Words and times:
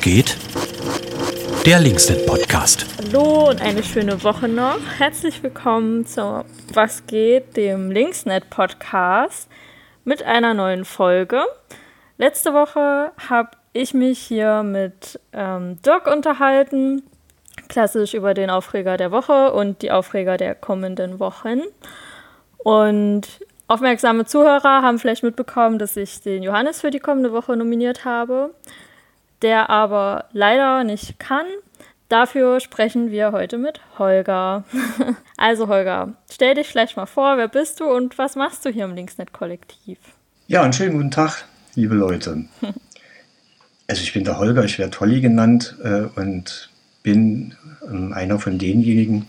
Geht? 0.00 0.36
Der 1.66 1.80
Linksnet 1.80 2.26
Podcast. 2.26 2.86
Hallo 2.98 3.48
und 3.50 3.60
eine 3.60 3.82
schöne 3.82 4.22
Woche 4.22 4.48
noch. 4.48 4.78
Herzlich 4.98 5.42
willkommen 5.42 6.06
zu 6.06 6.44
Was 6.72 7.06
geht, 7.06 7.56
dem 7.56 7.90
Linksnet 7.90 8.48
Podcast 8.50 9.48
mit 10.04 10.22
einer 10.22 10.54
neuen 10.54 10.84
Folge. 10.84 11.42
Letzte 12.18 12.54
Woche 12.54 13.12
habe 13.28 13.50
ich 13.72 13.94
mich 13.94 14.18
hier 14.18 14.62
mit 14.62 15.20
ähm, 15.32 15.80
Dirk 15.82 16.06
unterhalten, 16.06 17.02
klassisch 17.68 18.14
über 18.14 18.32
den 18.34 18.50
Aufreger 18.50 18.96
der 18.96 19.10
Woche 19.10 19.52
und 19.52 19.82
die 19.82 19.90
Aufreger 19.90 20.36
der 20.36 20.54
kommenden 20.54 21.18
Wochen. 21.20 21.60
Und 22.58 23.28
aufmerksame 23.68 24.24
Zuhörer 24.24 24.82
haben 24.82 24.98
vielleicht 24.98 25.22
mitbekommen, 25.22 25.78
dass 25.78 25.96
ich 25.96 26.20
den 26.20 26.42
Johannes 26.42 26.80
für 26.80 26.90
die 26.90 27.00
kommende 27.00 27.32
Woche 27.32 27.56
nominiert 27.56 28.04
habe, 28.04 28.54
der 29.42 29.70
aber 29.70 30.26
leider 30.32 30.84
nicht 30.84 31.18
kann. 31.18 31.46
Dafür 32.08 32.60
sprechen 32.60 33.10
wir 33.10 33.32
heute 33.32 33.58
mit 33.58 33.80
Holger. 33.98 34.64
also 35.36 35.68
Holger, 35.68 36.14
stell 36.30 36.54
dich 36.54 36.68
vielleicht 36.68 36.96
mal 36.96 37.06
vor, 37.06 37.36
wer 37.36 37.48
bist 37.48 37.80
du 37.80 37.84
und 37.84 38.16
was 38.16 38.36
machst 38.36 38.64
du 38.64 38.70
hier 38.70 38.84
im 38.84 38.94
Linksnet-Kollektiv? 38.94 39.98
Ja, 40.46 40.62
einen 40.62 40.72
schönen 40.72 40.92
guten 40.96 41.10
Tag, 41.10 41.44
liebe 41.74 41.94
Leute. 41.94 42.44
Also 43.88 44.02
ich 44.02 44.12
bin 44.12 44.24
der 44.24 44.38
Holger, 44.38 44.64
ich 44.64 44.80
werde 44.80 44.98
Holly 44.98 45.20
genannt 45.20 45.76
äh, 45.82 46.08
und 46.18 46.70
bin 47.04 47.54
äh, 47.82 48.14
einer 48.14 48.40
von 48.40 48.58
denjenigen, 48.58 49.28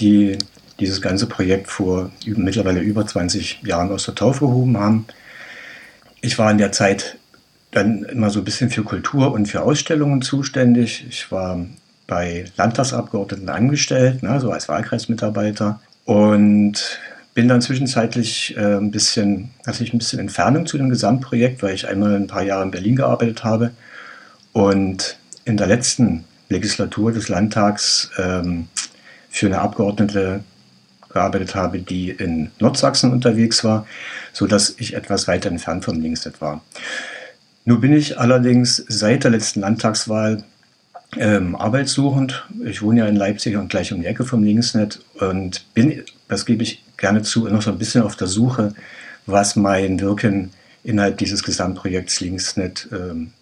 die 0.00 0.38
dieses 0.80 1.00
ganze 1.00 1.26
Projekt 1.26 1.68
vor 1.68 2.10
mittlerweile 2.26 2.80
über 2.80 3.06
20 3.06 3.62
Jahren 3.62 3.90
aus 3.90 4.04
der 4.04 4.14
Taufe 4.14 4.40
gehoben 4.40 4.76
haben. 4.76 5.06
Ich 6.20 6.38
war 6.38 6.50
in 6.50 6.58
der 6.58 6.72
Zeit 6.72 7.16
dann 7.76 8.04
immer 8.04 8.30
so 8.30 8.40
ein 8.40 8.44
bisschen 8.44 8.70
für 8.70 8.82
Kultur 8.82 9.32
und 9.32 9.46
für 9.46 9.62
Ausstellungen 9.62 10.22
zuständig. 10.22 11.04
Ich 11.08 11.30
war 11.30 11.64
bei 12.06 12.46
Landtagsabgeordneten 12.56 13.48
angestellt, 13.48 14.22
ne, 14.22 14.40
so 14.40 14.50
als 14.50 14.68
Wahlkreismitarbeiter 14.68 15.80
und 16.04 16.98
bin 17.34 17.48
dann 17.48 17.60
zwischenzeitlich 17.60 18.56
äh, 18.56 18.76
ein 18.76 18.90
bisschen, 18.90 19.50
hatte 19.66 19.84
ich 19.84 19.92
ein 19.92 19.98
bisschen 19.98 20.20
Entfernung 20.20 20.66
zu 20.66 20.78
dem 20.78 20.88
Gesamtprojekt, 20.88 21.62
weil 21.62 21.74
ich 21.74 21.86
einmal 21.86 22.14
ein 22.14 22.28
paar 22.28 22.42
Jahre 22.42 22.62
in 22.62 22.70
Berlin 22.70 22.96
gearbeitet 22.96 23.44
habe 23.44 23.72
und 24.52 25.18
in 25.44 25.58
der 25.58 25.66
letzten 25.66 26.24
Legislatur 26.48 27.12
des 27.12 27.28
Landtags 27.28 28.10
ähm, 28.16 28.68
für 29.28 29.46
eine 29.46 29.60
Abgeordnete 29.60 30.40
gearbeitet 31.12 31.54
habe, 31.54 31.80
die 31.80 32.10
in 32.10 32.50
Nordsachsen 32.58 33.12
unterwegs 33.12 33.64
war, 33.64 33.86
sodass 34.32 34.74
ich 34.78 34.94
etwas 34.94 35.28
weiter 35.28 35.50
entfernt 35.50 35.84
vom 35.84 36.00
Linksnet 36.00 36.40
war. 36.40 36.62
Nun 37.68 37.80
bin 37.80 37.92
ich 37.92 38.18
allerdings 38.18 38.84
seit 38.86 39.24
der 39.24 39.32
letzten 39.32 39.60
Landtagswahl 39.60 40.44
ähm, 41.16 41.56
arbeitssuchend. 41.56 42.46
Ich 42.64 42.80
wohne 42.80 43.00
ja 43.00 43.08
in 43.08 43.16
Leipzig 43.16 43.56
und 43.56 43.68
gleich 43.68 43.92
um 43.92 44.00
die 44.00 44.06
Ecke 44.06 44.24
vom 44.24 44.44
Linksnet 44.44 45.00
und 45.14 45.66
bin, 45.74 46.04
das 46.28 46.46
gebe 46.46 46.62
ich 46.62 46.84
gerne 46.96 47.22
zu, 47.22 47.48
noch 47.48 47.62
so 47.62 47.72
ein 47.72 47.78
bisschen 47.78 48.02
auf 48.02 48.14
der 48.14 48.28
Suche, 48.28 48.72
was 49.26 49.56
mein 49.56 49.98
Wirken 49.98 50.52
innerhalb 50.84 51.18
dieses 51.18 51.42
Gesamtprojekts 51.42 52.20
Linksnet 52.20 52.88
ähm, 52.92 53.32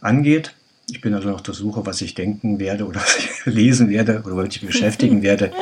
angeht. 0.00 0.54
Ich 0.90 1.02
bin 1.02 1.12
also 1.12 1.28
noch 1.28 1.36
auf 1.36 1.42
der 1.42 1.52
Suche, 1.52 1.84
was 1.84 2.00
ich 2.00 2.14
denken 2.14 2.58
werde 2.58 2.86
oder 2.86 3.00
was 3.02 3.18
ich 3.18 3.44
lesen 3.44 3.90
werde 3.90 4.22
oder 4.24 4.34
was 4.34 4.48
ich 4.48 4.62
beschäftigen 4.62 5.22
werde 5.22 5.52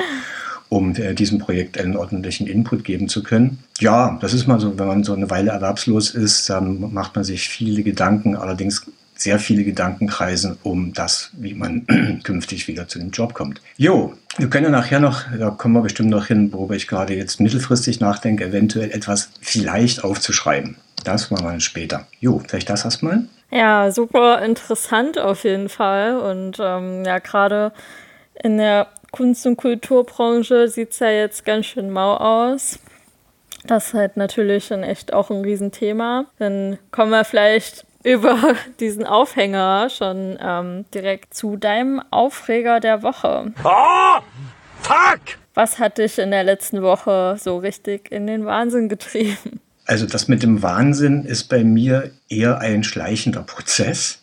um 0.72 0.96
äh, 0.96 1.12
diesem 1.12 1.38
Projekt 1.38 1.78
einen 1.78 1.96
ordentlichen 1.96 2.46
Input 2.46 2.82
geben 2.82 3.06
zu 3.06 3.22
können. 3.22 3.58
Ja, 3.78 4.16
das 4.22 4.32
ist 4.32 4.46
mal 4.46 4.58
so, 4.58 4.78
wenn 4.78 4.86
man 4.86 5.04
so 5.04 5.12
eine 5.12 5.28
Weile 5.28 5.50
erwerbslos 5.50 6.14
ist, 6.14 6.48
dann 6.48 6.94
macht 6.94 7.14
man 7.14 7.24
sich 7.24 7.46
viele 7.50 7.82
Gedanken, 7.82 8.36
allerdings 8.36 8.86
sehr 9.14 9.38
viele 9.38 9.64
Gedanken 9.64 10.06
kreisen 10.06 10.56
um 10.62 10.94
das, 10.94 11.30
wie 11.34 11.52
man 11.52 11.86
künftig 12.24 12.68
wieder 12.68 12.88
zu 12.88 12.98
dem 12.98 13.10
Job 13.10 13.34
kommt. 13.34 13.60
Jo, 13.76 14.14
wir 14.38 14.48
können 14.48 14.64
ja 14.64 14.70
nachher 14.70 14.98
noch, 14.98 15.24
da 15.38 15.50
kommen 15.50 15.74
wir 15.74 15.82
bestimmt 15.82 16.08
noch 16.08 16.28
hin, 16.28 16.50
worüber 16.54 16.74
ich 16.74 16.88
gerade 16.88 17.14
jetzt 17.14 17.38
mittelfristig 17.38 18.00
nachdenke, 18.00 18.46
eventuell 18.46 18.92
etwas 18.92 19.28
vielleicht 19.42 20.02
aufzuschreiben. 20.02 20.76
Das 21.04 21.30
machen 21.30 21.44
wir 21.44 21.50
dann 21.50 21.60
später. 21.60 22.06
Jo, 22.20 22.40
vielleicht 22.48 22.70
das 22.70 22.86
erstmal? 22.86 23.24
Ja, 23.50 23.90
super 23.92 24.40
interessant 24.42 25.18
auf 25.18 25.44
jeden 25.44 25.68
Fall. 25.68 26.18
Und 26.18 26.56
ähm, 26.58 27.04
ja, 27.04 27.18
gerade 27.18 27.72
in 28.42 28.56
der 28.56 28.88
Kunst- 29.12 29.46
und 29.46 29.56
Kulturbranche 29.56 30.68
sieht 30.68 30.90
es 30.90 30.98
ja 30.98 31.10
jetzt 31.10 31.44
ganz 31.44 31.66
schön 31.66 31.90
mau 31.90 32.16
aus. 32.16 32.78
Das 33.64 33.88
ist 33.88 33.94
halt 33.94 34.16
natürlich 34.16 34.68
dann 34.68 34.82
echt 34.82 35.12
auch 35.12 35.30
ein 35.30 35.42
Riesenthema. 35.42 36.24
Dann 36.38 36.78
kommen 36.90 37.10
wir 37.10 37.24
vielleicht 37.24 37.86
über 38.02 38.56
diesen 38.80 39.06
Aufhänger 39.06 39.88
schon 39.90 40.38
ähm, 40.40 40.86
direkt 40.92 41.34
zu 41.34 41.56
deinem 41.56 42.02
Aufreger 42.10 42.80
der 42.80 43.02
Woche. 43.02 43.52
Oh, 43.62 44.20
fuck! 44.80 45.20
Was 45.54 45.78
hat 45.78 45.98
dich 45.98 46.18
in 46.18 46.30
der 46.30 46.44
letzten 46.44 46.82
Woche 46.82 47.36
so 47.38 47.58
richtig 47.58 48.10
in 48.10 48.26
den 48.26 48.46
Wahnsinn 48.46 48.88
getrieben? 48.88 49.60
Also 49.84 50.06
das 50.06 50.26
mit 50.26 50.42
dem 50.42 50.62
Wahnsinn 50.62 51.24
ist 51.24 51.44
bei 51.44 51.62
mir 51.62 52.12
eher 52.28 52.58
ein 52.58 52.82
schleichender 52.82 53.42
Prozess. 53.42 54.21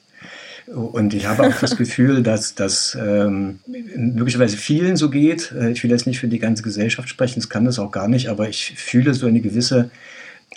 Und 0.74 1.16
ich 1.16 1.26
habe 1.26 1.48
auch 1.48 1.60
das 1.60 1.78
Gefühl, 1.78 2.22
dass 2.22 2.54
das 2.54 2.96
ähm, 3.00 3.60
möglicherweise 3.66 4.56
vielen 4.56 4.98
so 4.98 5.10
geht. 5.10 5.52
Äh, 5.52 5.72
ich 5.72 5.84
will 5.84 5.90
jetzt 5.90 6.06
nicht 6.06 6.20
für 6.20 6.28
die 6.28 6.40
ganze 6.40 6.62
Gesellschaft 6.62 7.10
sprechen, 7.10 7.40
das 7.40 7.50
kann 7.50 7.66
das 7.66 7.80
auch 7.80 7.92
gar 7.92 8.08
nicht, 8.08 8.28
aber 8.28 8.50
ich 8.50 8.74
fühle 8.78 9.14
so 9.16 9.26
eine 9.26 9.42
gewisse 9.42 9.90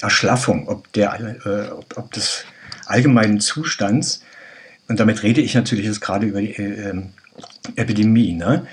Erschlaffung, 0.00 0.68
ob, 0.68 0.92
der, 0.92 1.36
äh, 1.46 1.70
ob, 1.70 1.96
ob 1.96 2.12
des 2.12 2.44
allgemeinen 2.86 3.40
Zustands. 3.40 4.22
Und 4.88 5.00
damit 5.00 5.22
rede 5.22 5.40
ich 5.40 5.54
natürlich 5.54 5.86
jetzt 5.86 6.00
gerade 6.00 6.26
über 6.26 6.42
die 6.42 6.52
äh, 6.56 6.90
ähm, 6.90 7.10
Epidemie. 7.76 8.34
Ne? 8.34 8.66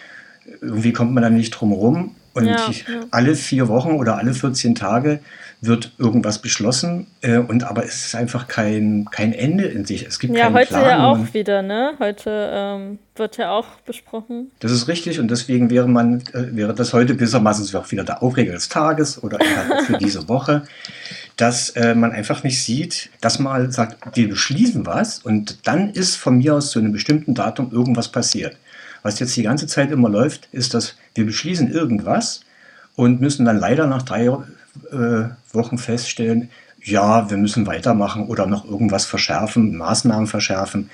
Irgendwie 0.59 0.91
kommt 0.91 1.13
man 1.13 1.23
da 1.23 1.29
nicht 1.29 1.51
drum 1.51 1.69
herum. 1.69 2.15
Und 2.33 2.45
ja, 2.45 2.71
ja. 2.71 3.05
alle 3.11 3.35
vier 3.35 3.67
Wochen 3.67 3.91
oder 3.91 4.17
alle 4.17 4.33
14 4.33 4.75
Tage 4.75 5.19
wird 5.61 5.91
irgendwas 5.97 6.39
beschlossen 6.39 7.07
äh, 7.21 7.37
und 7.37 7.65
aber 7.65 7.83
es 7.83 8.05
ist 8.05 8.15
einfach 8.15 8.47
kein, 8.47 9.07
kein 9.11 9.33
Ende 9.33 9.65
in 9.65 9.83
sich. 9.83 10.05
Es 10.05 10.19
gibt 10.19 10.37
ja, 10.37 10.53
heute 10.53 10.67
Plan, 10.67 10.85
ja 10.85 11.07
auch 11.07 11.33
wieder, 11.33 11.61
ne? 11.61 11.95
Heute 11.99 12.49
ähm, 12.53 12.99
wird 13.15 13.35
ja 13.37 13.51
auch 13.51 13.67
besprochen. 13.85 14.51
Das 14.59 14.71
ist 14.71 14.87
richtig 14.87 15.19
und 15.19 15.29
deswegen 15.29 15.69
wäre 15.69 15.87
man, 15.89 16.21
äh, 16.33 16.55
wäre 16.55 16.73
das 16.73 16.93
heute 16.93 17.15
gewissermaßen 17.15 17.75
auch 17.75 17.91
wieder 17.91 18.05
der 18.05 18.23
Aufreger 18.23 18.53
des 18.53 18.69
Tages 18.69 19.21
oder 19.21 19.37
für 19.85 19.97
diese 19.97 20.29
Woche, 20.29 20.63
dass 21.35 21.71
äh, 21.71 21.93
man 21.93 22.13
einfach 22.13 22.43
nicht 22.43 22.63
sieht, 22.63 23.09
dass 23.19 23.39
man 23.39 23.71
sagt, 23.71 24.15
wir 24.15 24.29
beschließen 24.29 24.85
was 24.85 25.19
und 25.19 25.67
dann 25.67 25.89
ist 25.89 26.15
von 26.15 26.37
mir 26.37 26.55
aus 26.55 26.71
zu 26.71 26.79
einem 26.79 26.93
bestimmten 26.93 27.33
Datum 27.33 27.71
irgendwas 27.71 28.09
passiert. 28.09 28.55
Was 29.03 29.19
jetzt 29.19 29.35
die 29.35 29.43
ganze 29.43 29.67
Zeit 29.67 29.91
immer 29.91 30.09
läuft, 30.09 30.47
ist, 30.51 30.73
dass 30.73 30.95
wir 31.15 31.25
beschließen 31.25 31.71
irgendwas 31.71 32.41
und 32.95 33.21
müssen 33.21 33.45
dann 33.45 33.59
leider 33.59 33.87
nach 33.87 34.03
drei 34.03 34.25
äh, 34.25 35.29
Wochen 35.53 35.77
feststellen, 35.77 36.49
ja, 36.83 37.29
wir 37.29 37.37
müssen 37.37 37.67
weitermachen 37.67 38.27
oder 38.27 38.45
noch 38.45 38.65
irgendwas 38.65 39.05
verschärfen, 39.05 39.75
Maßnahmen 39.75 40.27
verschärfen. 40.27 40.89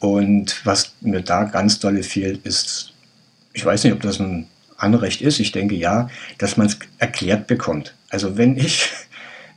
Und 0.00 0.60
was 0.64 0.94
mir 1.00 1.22
da 1.22 1.44
ganz 1.44 1.78
dolle 1.78 2.02
fehlt, 2.02 2.44
ist, 2.44 2.92
ich 3.52 3.64
weiß 3.64 3.84
nicht, 3.84 3.92
ob 3.92 4.02
das 4.02 4.20
ein 4.20 4.46
Anrecht 4.76 5.22
ist, 5.22 5.38
ich 5.38 5.52
denke 5.52 5.76
ja, 5.76 6.08
dass 6.38 6.56
man 6.56 6.66
es 6.66 6.78
erklärt 6.98 7.46
bekommt. 7.46 7.94
Also 8.10 8.36
wenn 8.36 8.56
ich 8.56 8.90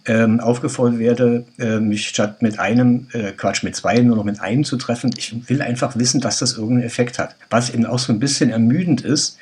ähm, 0.07 0.39
aufgefordert 0.39 0.99
werde, 0.99 1.45
äh, 1.59 1.79
mich 1.79 2.07
statt 2.07 2.41
mit 2.41 2.59
einem, 2.59 3.07
äh, 3.13 3.33
Quatsch, 3.33 3.63
mit 3.63 3.75
zwei 3.75 3.99
nur 3.99 4.15
noch 4.15 4.23
mit 4.23 4.39
einem 4.39 4.63
zu 4.63 4.77
treffen, 4.77 5.11
ich 5.17 5.49
will 5.49 5.61
einfach 5.61 5.97
wissen, 5.97 6.21
dass 6.21 6.39
das 6.39 6.53
irgendeinen 6.53 6.87
Effekt 6.87 7.19
hat. 7.19 7.35
Was 7.49 7.69
eben 7.69 7.85
auch 7.85 7.99
so 7.99 8.13
ein 8.13 8.19
bisschen 8.19 8.49
ermüdend 8.49 9.01
ist, 9.01 9.37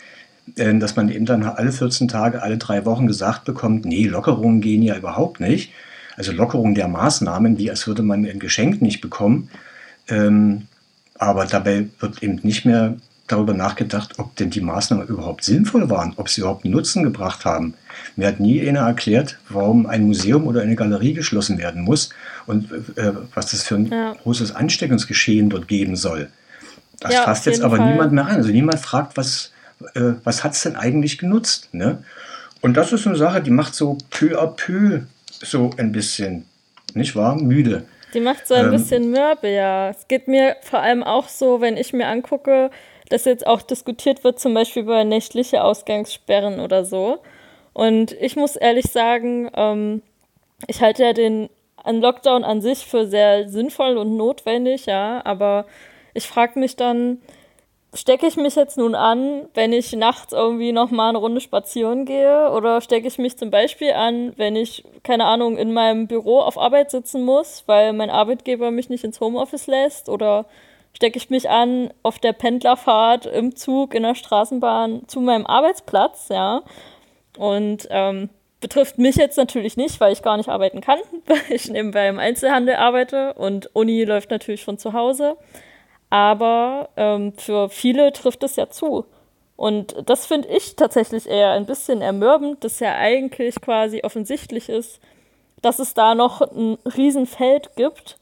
dass 0.55 0.95
man 0.95 1.09
eben 1.09 1.25
dann 1.25 1.41
alle 1.41 1.71
14 1.71 2.07
Tage, 2.07 2.43
alle 2.43 2.59
drei 2.59 2.85
Wochen 2.85 3.07
gesagt 3.07 3.45
bekommt, 3.45 3.83
nee, 3.83 4.05
Lockerungen 4.05 4.61
gehen 4.61 4.83
ja 4.83 4.95
überhaupt 4.95 5.39
nicht. 5.39 5.71
Also 6.17 6.31
Lockerung 6.31 6.75
der 6.75 6.87
Maßnahmen, 6.87 7.57
wie 7.57 7.71
als 7.71 7.87
würde 7.87 8.03
man 8.03 8.25
ein 8.25 8.37
Geschenk 8.37 8.79
nicht 8.79 9.01
bekommen. 9.01 9.49
Ähm, 10.07 10.67
aber 11.17 11.45
dabei 11.45 11.87
wird 11.99 12.21
eben 12.21 12.39
nicht 12.43 12.65
mehr 12.65 12.97
darüber 13.27 13.53
nachgedacht, 13.53 14.19
ob 14.19 14.35
denn 14.35 14.51
die 14.51 14.61
Maßnahmen 14.61 15.07
überhaupt 15.07 15.43
sinnvoll 15.43 15.89
waren, 15.89 16.13
ob 16.17 16.29
sie 16.29 16.41
überhaupt 16.41 16.65
Nutzen 16.65 17.03
gebracht 17.03 17.43
haben. 17.43 17.73
Mir 18.15 18.27
hat 18.27 18.39
nie 18.39 18.67
einer 18.67 18.81
erklärt, 18.81 19.39
warum 19.49 19.87
ein 19.87 20.03
Museum 20.05 20.45
oder 20.45 20.61
eine 20.61 20.75
Galerie 20.75 21.13
geschlossen 21.13 21.57
werden 21.57 21.83
muss 21.83 22.09
und 22.45 22.71
äh, 22.97 23.11
was 23.33 23.51
das 23.51 23.63
für 23.63 23.75
ein 23.75 23.87
ja. 23.87 24.13
großes 24.13 24.53
Ansteckungsgeschehen 24.55 25.49
dort 25.49 25.67
geben 25.67 25.95
soll. 25.95 26.29
Das 26.99 27.13
ja, 27.13 27.23
fasst 27.23 27.45
jetzt 27.45 27.61
aber 27.61 27.77
Fall. 27.77 27.91
niemand 27.91 28.13
mehr 28.13 28.25
an. 28.25 28.35
Also 28.35 28.49
niemand 28.49 28.79
fragt, 28.79 29.17
was, 29.17 29.51
äh, 29.95 30.13
was 30.23 30.43
hat 30.43 30.53
es 30.53 30.61
denn 30.61 30.75
eigentlich 30.75 31.17
genutzt? 31.17 31.69
Ne? 31.73 32.03
Und 32.61 32.77
das 32.77 32.93
ist 32.93 33.07
eine 33.07 33.15
Sache, 33.15 33.41
die 33.41 33.51
macht 33.51 33.75
so 33.75 33.97
peu 34.11 34.39
à 34.39 34.47
peu 34.47 35.01
so 35.31 35.71
ein 35.77 35.91
bisschen, 35.91 36.45
nicht 36.93 37.15
wahr, 37.15 37.35
müde. 37.35 37.85
Die 38.13 38.21
macht 38.21 38.47
so 38.47 38.53
ein 38.53 38.65
ähm, 38.65 38.71
bisschen 38.71 39.11
mürbe, 39.11 39.49
ja. 39.49 39.89
Es 39.89 40.07
geht 40.07 40.27
mir 40.27 40.55
vor 40.61 40.79
allem 40.79 41.03
auch 41.03 41.27
so, 41.27 41.59
wenn 41.59 41.75
ich 41.75 41.91
mir 41.91 42.07
angucke, 42.07 42.71
dass 43.09 43.25
jetzt 43.25 43.45
auch 43.45 43.61
diskutiert 43.61 44.23
wird, 44.23 44.39
zum 44.39 44.53
Beispiel 44.53 44.83
über 44.83 45.03
nächtliche 45.03 45.63
Ausgangssperren 45.63 46.59
oder 46.59 46.85
so. 46.85 47.19
Und 47.73 48.13
ich 48.13 48.35
muss 48.35 48.55
ehrlich 48.55 48.85
sagen, 48.85 49.49
ähm, 49.55 50.01
ich 50.67 50.81
halte 50.81 51.03
ja 51.03 51.13
den 51.13 51.49
Lockdown 51.85 52.43
an 52.43 52.61
sich 52.61 52.85
für 52.85 53.05
sehr 53.05 53.49
sinnvoll 53.49 53.97
und 53.97 54.17
notwendig, 54.17 54.85
ja, 54.85 55.21
aber 55.25 55.65
ich 56.13 56.27
frage 56.27 56.59
mich 56.59 56.75
dann, 56.75 57.21
stecke 57.95 58.27
ich 58.27 58.35
mich 58.35 58.55
jetzt 58.55 58.77
nun 58.77 58.93
an, 58.93 59.47
wenn 59.53 59.73
ich 59.73 59.93
nachts 59.93 60.33
irgendwie 60.33 60.71
nochmal 60.71 61.09
eine 61.09 61.17
Runde 61.17 61.41
spazieren 61.41 62.05
gehe? 62.05 62.51
Oder 62.51 62.81
stecke 62.81 63.07
ich 63.07 63.17
mich 63.17 63.37
zum 63.37 63.51
Beispiel 63.51 63.91
an, 63.93 64.33
wenn 64.35 64.55
ich, 64.55 64.83
keine 65.03 65.25
Ahnung, 65.25 65.57
in 65.57 65.73
meinem 65.73 66.07
Büro 66.07 66.39
auf 66.39 66.57
Arbeit 66.57 66.91
sitzen 66.91 67.23
muss, 67.23 67.63
weil 67.67 67.93
mein 67.93 68.09
Arbeitgeber 68.09 68.71
mich 68.71 68.89
nicht 68.89 69.03
ins 69.03 69.19
Homeoffice 69.19 69.67
lässt? 69.67 70.09
Oder 70.09 70.45
stecke 70.95 71.17
ich 71.17 71.29
mich 71.29 71.49
an 71.49 71.93
auf 72.03 72.19
der 72.19 72.33
Pendlerfahrt 72.33 73.25
im 73.25 73.55
Zug, 73.55 73.93
in 73.93 74.03
der 74.03 74.15
Straßenbahn 74.15 75.07
zu 75.07 75.19
meinem 75.19 75.45
Arbeitsplatz, 75.45 76.29
ja? 76.29 76.61
Und 77.37 77.87
ähm, 77.91 78.29
betrifft 78.61 78.97
mich 78.97 79.17
jetzt 79.17 79.37
natürlich 79.37 79.75
nicht, 79.75 79.99
weil 79.99 80.13
ich 80.13 80.21
gar 80.21 80.37
nicht 80.37 80.49
arbeiten 80.49 80.81
kann, 80.81 80.99
weil 81.27 81.41
ich 81.49 81.69
nebenbei 81.69 82.07
im 82.07 82.17
Einzelhandel 82.17 82.75
arbeite 82.75 83.33
und 83.33 83.75
Uni 83.75 84.05
läuft 84.05 84.31
natürlich 84.31 84.63
von 84.63 84.77
zu 84.77 84.93
Hause. 84.93 85.35
Aber 86.09 86.89
ähm, 86.95 87.33
für 87.33 87.69
viele 87.69 88.13
trifft 88.13 88.43
es 88.43 88.55
ja 88.55 88.69
zu. 88.69 89.05
Und 89.57 89.95
das 90.05 90.25
finde 90.25 90.47
ich 90.49 90.75
tatsächlich 90.75 91.27
eher 91.27 91.51
ein 91.51 91.65
bisschen 91.65 92.01
ermürbend, 92.01 92.63
dass 92.63 92.79
ja 92.79 92.95
eigentlich 92.95 93.59
quasi 93.61 94.01
offensichtlich 94.03 94.69
ist, 94.69 94.99
dass 95.61 95.79
es 95.79 95.93
da 95.93 96.15
noch 96.15 96.41
ein 96.41 96.77
Riesenfeld 96.85 97.75
gibt, 97.75 98.17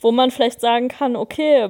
wo 0.00 0.12
man 0.12 0.30
vielleicht 0.30 0.60
sagen 0.60 0.88
kann, 0.88 1.16
okay, 1.16 1.68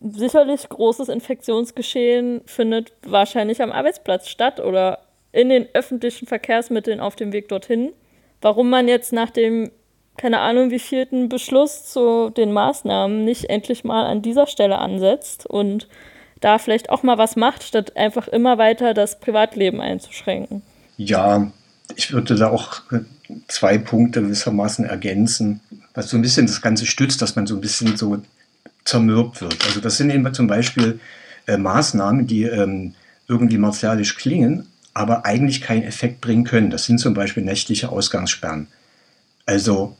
sicherlich 0.00 0.68
großes 0.68 1.08
Infektionsgeschehen 1.08 2.42
findet 2.46 2.92
wahrscheinlich 3.04 3.62
am 3.62 3.72
Arbeitsplatz 3.72 4.28
statt 4.28 4.60
oder 4.60 5.00
in 5.32 5.48
den 5.48 5.66
öffentlichen 5.72 6.26
Verkehrsmitteln 6.26 7.00
auf 7.00 7.16
dem 7.16 7.32
Weg 7.32 7.48
dorthin. 7.48 7.92
Warum 8.40 8.70
man 8.70 8.88
jetzt 8.88 9.12
nach 9.12 9.30
dem 9.30 9.70
keine 10.16 10.40
Ahnung, 10.40 10.70
wie 10.70 10.78
vierten 10.78 11.28
Beschluss 11.28 11.84
zu 11.84 12.30
den 12.30 12.52
Maßnahmen 12.52 13.24
nicht 13.24 13.48
endlich 13.48 13.82
mal 13.82 14.04
an 14.04 14.22
dieser 14.22 14.46
Stelle 14.46 14.78
ansetzt 14.78 15.46
und 15.46 15.88
da 16.40 16.58
vielleicht 16.58 16.90
auch 16.90 17.02
mal 17.02 17.18
was 17.18 17.36
macht, 17.36 17.62
statt 17.62 17.96
einfach 17.96 18.28
immer 18.28 18.58
weiter 18.58 18.94
das 18.94 19.20
Privatleben 19.20 19.80
einzuschränken. 19.80 20.62
Ja, 20.96 21.50
ich 21.96 22.12
würde 22.12 22.34
da 22.34 22.50
auch 22.50 22.82
zwei 23.48 23.78
Punkte 23.78 24.22
gewissermaßen 24.22 24.84
ergänzen, 24.84 25.60
was 25.94 26.08
so 26.08 26.16
ein 26.16 26.22
bisschen 26.22 26.46
das 26.46 26.62
Ganze 26.62 26.86
stützt, 26.86 27.22
dass 27.22 27.36
man 27.36 27.46
so 27.46 27.54
ein 27.54 27.60
bisschen 27.60 27.96
so 27.96 28.22
zermürbt 28.84 29.40
wird. 29.40 29.64
Also 29.66 29.80
das 29.80 29.96
sind 29.96 30.10
eben 30.10 30.32
zum 30.34 30.46
Beispiel 30.46 31.00
äh, 31.46 31.56
Maßnahmen, 31.56 32.26
die 32.26 32.44
ähm, 32.44 32.94
irgendwie 33.28 33.58
martialisch 33.58 34.16
klingen, 34.16 34.66
aber 34.94 35.24
eigentlich 35.24 35.60
keinen 35.60 35.84
Effekt 35.84 36.20
bringen 36.20 36.44
können. 36.44 36.70
Das 36.70 36.84
sind 36.84 36.98
zum 36.98 37.14
Beispiel 37.14 37.42
nächtliche 37.42 37.90
Ausgangssperren. 37.90 38.66
Also 39.46 39.96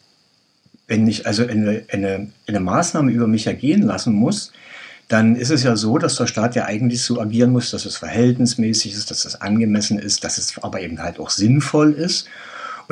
wenn 0.86 1.06
ich 1.06 1.26
also 1.26 1.46
eine, 1.46 1.84
eine, 1.90 2.30
eine 2.46 2.60
Maßnahme 2.60 3.12
über 3.12 3.26
mich 3.26 3.46
ergehen 3.46 3.82
lassen 3.82 4.12
muss, 4.12 4.52
dann 5.08 5.36
ist 5.36 5.50
es 5.50 5.62
ja 5.62 5.76
so, 5.76 5.98
dass 5.98 6.16
der 6.16 6.26
Staat 6.26 6.54
ja 6.54 6.64
eigentlich 6.64 7.02
so 7.02 7.20
agieren 7.20 7.50
muss, 7.50 7.70
dass 7.70 7.84
es 7.84 7.96
verhältnismäßig 7.96 8.94
ist, 8.94 9.10
dass 9.10 9.24
es 9.24 9.40
angemessen 9.40 9.98
ist, 9.98 10.24
dass 10.24 10.38
es 10.38 10.54
aber 10.62 10.80
eben 10.80 11.02
halt 11.02 11.18
auch 11.18 11.30
sinnvoll 11.30 11.92
ist. 11.92 12.28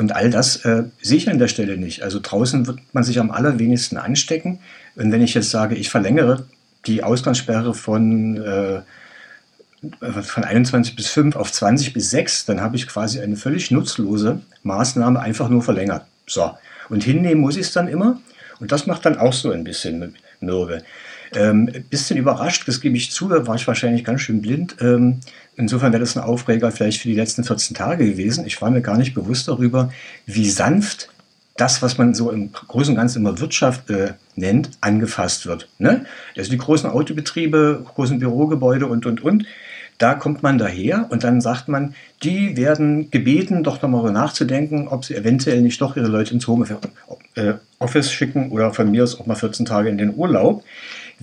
Und 0.01 0.15
all 0.15 0.31
das 0.31 0.65
äh, 0.65 0.85
sehe 0.99 1.17
ich 1.17 1.29
an 1.29 1.37
der 1.37 1.47
Stelle 1.47 1.77
nicht. 1.77 2.01
Also 2.01 2.19
draußen 2.19 2.65
wird 2.65 2.79
man 2.91 3.03
sich 3.03 3.19
am 3.19 3.29
allerwenigsten 3.29 3.97
anstecken. 3.97 4.57
Und 4.95 5.11
wenn 5.11 5.21
ich 5.21 5.35
jetzt 5.35 5.51
sage, 5.51 5.75
ich 5.75 5.91
verlängere 5.91 6.47
die 6.87 7.03
Ausgangssperre 7.03 7.75
von, 7.75 8.37
äh, 8.41 8.81
von 10.23 10.43
21 10.43 10.95
bis 10.95 11.07
5 11.09 11.35
auf 11.35 11.51
20 11.51 11.93
bis 11.93 12.09
6, 12.09 12.45
dann 12.45 12.61
habe 12.61 12.77
ich 12.77 12.87
quasi 12.87 13.19
eine 13.19 13.35
völlig 13.35 13.69
nutzlose 13.69 14.41
Maßnahme 14.63 15.19
einfach 15.19 15.49
nur 15.49 15.61
verlängert. 15.61 16.03
So. 16.25 16.49
Und 16.89 17.03
hinnehmen 17.03 17.39
muss 17.39 17.55
ich 17.55 17.67
es 17.67 17.71
dann 17.71 17.87
immer. 17.87 18.19
Und 18.59 18.71
das 18.71 18.87
macht 18.87 19.05
dann 19.05 19.19
auch 19.19 19.33
so 19.33 19.51
ein 19.51 19.63
bisschen 19.63 20.15
Mürbe. 20.39 20.81
Ähm, 21.33 21.69
bisschen 21.89 22.17
überrascht, 22.17 22.67
das 22.67 22.81
gebe 22.81 22.97
ich 22.97 23.11
zu, 23.11 23.29
da 23.29 23.47
war 23.47 23.55
ich 23.55 23.67
wahrscheinlich 23.67 24.03
ganz 24.03 24.21
schön 24.21 24.41
blind. 24.41 24.75
Ähm, 24.81 25.21
insofern 25.55 25.93
wäre 25.93 26.01
das 26.01 26.17
ein 26.17 26.23
Aufreger 26.23 26.71
vielleicht 26.71 27.01
für 27.01 27.07
die 27.07 27.15
letzten 27.15 27.43
14 27.43 27.75
Tage 27.75 28.05
gewesen. 28.05 28.45
Ich 28.45 28.61
war 28.61 28.69
mir 28.69 28.81
gar 28.81 28.97
nicht 28.97 29.13
bewusst 29.13 29.47
darüber, 29.47 29.91
wie 30.25 30.49
sanft 30.49 31.09
das, 31.57 31.81
was 31.81 31.97
man 31.97 32.13
so 32.13 32.31
im 32.31 32.51
Großen 32.51 32.93
und 32.93 32.97
Ganzen 32.97 33.19
immer 33.19 33.39
Wirtschaft 33.39 33.89
äh, 33.89 34.13
nennt, 34.35 34.71
angefasst 34.81 35.45
wird. 35.45 35.69
Ne? 35.79 36.05
Also 36.35 36.49
die 36.49 36.57
großen 36.57 36.89
Autobetriebe, 36.89 37.85
großen 37.93 38.19
Bürogebäude 38.19 38.87
und, 38.87 39.05
und, 39.05 39.21
und. 39.21 39.45
Da 39.97 40.15
kommt 40.15 40.41
man 40.41 40.57
daher 40.57 41.05
und 41.11 41.23
dann 41.23 41.41
sagt 41.41 41.67
man, 41.67 41.93
die 42.23 42.57
werden 42.57 43.11
gebeten, 43.11 43.63
doch 43.63 43.83
nochmal 43.83 44.11
nachzudenken, 44.11 44.87
ob 44.87 45.05
sie 45.05 45.13
eventuell 45.13 45.61
nicht 45.61 45.79
doch 45.79 45.95
ihre 45.95 46.07
Leute 46.07 46.33
ins 46.33 46.47
Homeoffice 46.47 46.87
äh, 47.35 48.03
schicken 48.03 48.49
oder 48.49 48.73
von 48.73 48.89
mir 48.89 49.03
aus 49.03 49.19
auch 49.19 49.27
mal 49.27 49.35
14 49.35 49.67
Tage 49.67 49.89
in 49.89 49.99
den 49.99 50.15
Urlaub. 50.15 50.63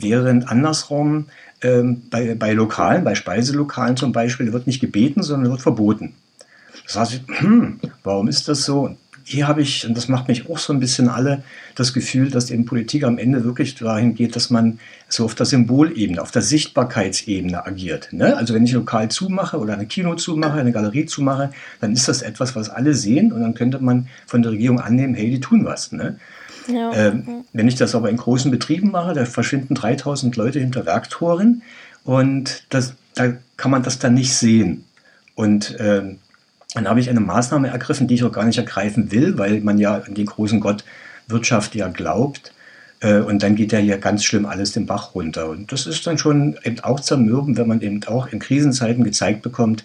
Während 0.00 0.48
andersrum 0.48 1.26
ähm, 1.62 2.02
bei, 2.10 2.34
bei 2.34 2.52
Lokalen, 2.52 3.04
bei 3.04 3.14
Speiselokalen 3.14 3.96
zum 3.96 4.12
Beispiel, 4.12 4.52
wird 4.52 4.66
nicht 4.66 4.80
gebeten, 4.80 5.22
sondern 5.22 5.50
wird 5.50 5.62
verboten. 5.62 6.14
Das 6.86 6.96
heißt, 6.96 7.22
hm, 7.26 7.80
warum 8.02 8.28
ist 8.28 8.48
das 8.48 8.64
so? 8.64 8.96
hier 9.28 9.46
habe 9.46 9.60
ich, 9.60 9.86
und 9.86 9.94
das 9.94 10.08
macht 10.08 10.26
mich 10.28 10.48
auch 10.48 10.56
so 10.56 10.72
ein 10.72 10.80
bisschen 10.80 11.10
alle, 11.10 11.42
das 11.74 11.92
Gefühl, 11.92 12.30
dass 12.30 12.50
eben 12.50 12.64
Politik 12.64 13.04
am 13.04 13.18
Ende 13.18 13.44
wirklich 13.44 13.74
dahin 13.74 14.14
geht, 14.14 14.34
dass 14.34 14.48
man 14.48 14.80
so 15.06 15.26
auf 15.26 15.34
der 15.34 15.44
Symbolebene, 15.44 16.22
auf 16.22 16.30
der 16.30 16.40
Sichtbarkeitsebene 16.40 17.66
agiert. 17.66 18.08
Ne? 18.12 18.34
Also 18.34 18.54
wenn 18.54 18.64
ich 18.64 18.72
lokal 18.72 19.10
zumache 19.10 19.58
oder 19.58 19.76
ein 19.76 19.86
Kino 19.86 20.14
zumache, 20.14 20.58
eine 20.58 20.72
Galerie 20.72 21.04
zumache, 21.04 21.50
dann 21.82 21.92
ist 21.92 22.08
das 22.08 22.22
etwas, 22.22 22.56
was 22.56 22.70
alle 22.70 22.94
sehen 22.94 23.30
und 23.30 23.42
dann 23.42 23.52
könnte 23.52 23.80
man 23.80 24.08
von 24.26 24.40
der 24.40 24.52
Regierung 24.52 24.80
annehmen, 24.80 25.14
hey, 25.14 25.28
die 25.30 25.40
tun 25.40 25.66
was. 25.66 25.92
Ne? 25.92 26.18
Ja. 26.68 26.92
Ähm, 26.92 27.44
wenn 27.52 27.68
ich 27.68 27.76
das 27.76 27.94
aber 27.94 28.10
in 28.10 28.16
großen 28.16 28.50
Betrieben 28.50 28.90
mache, 28.90 29.14
da 29.14 29.24
verschwinden 29.24 29.74
3000 29.74 30.36
Leute 30.36 30.60
hinter 30.60 30.86
Werktoren 30.86 31.62
und 32.04 32.64
das, 32.68 32.94
da 33.14 33.32
kann 33.56 33.70
man 33.70 33.82
das 33.82 33.98
dann 33.98 34.14
nicht 34.14 34.34
sehen. 34.34 34.84
Und 35.34 35.76
ähm, 35.78 36.18
dann 36.74 36.88
habe 36.88 37.00
ich 37.00 37.08
eine 37.08 37.20
Maßnahme 37.20 37.68
ergriffen, 37.68 38.08
die 38.08 38.14
ich 38.14 38.24
auch 38.24 38.32
gar 38.32 38.44
nicht 38.44 38.58
ergreifen 38.58 39.10
will, 39.10 39.38
weil 39.38 39.60
man 39.60 39.78
ja 39.78 39.96
an 39.96 40.14
den 40.14 40.26
großen 40.26 40.60
Gott 40.60 40.84
Wirtschaft 41.26 41.74
ja 41.74 41.88
glaubt. 41.88 42.52
Äh, 43.00 43.20
und 43.20 43.42
dann 43.42 43.54
geht 43.54 43.72
ja 43.72 43.78
hier 43.78 43.98
ganz 43.98 44.24
schlimm 44.24 44.46
alles 44.46 44.72
den 44.72 44.86
Bach 44.86 45.14
runter. 45.14 45.48
Und 45.48 45.72
das 45.72 45.86
ist 45.86 46.06
dann 46.06 46.18
schon 46.18 46.58
eben 46.64 46.80
auch 46.80 47.00
zermürben, 47.00 47.56
wenn 47.56 47.68
man 47.68 47.80
eben 47.80 48.02
auch 48.04 48.28
in 48.28 48.38
Krisenzeiten 48.38 49.04
gezeigt 49.04 49.42
bekommt, 49.42 49.84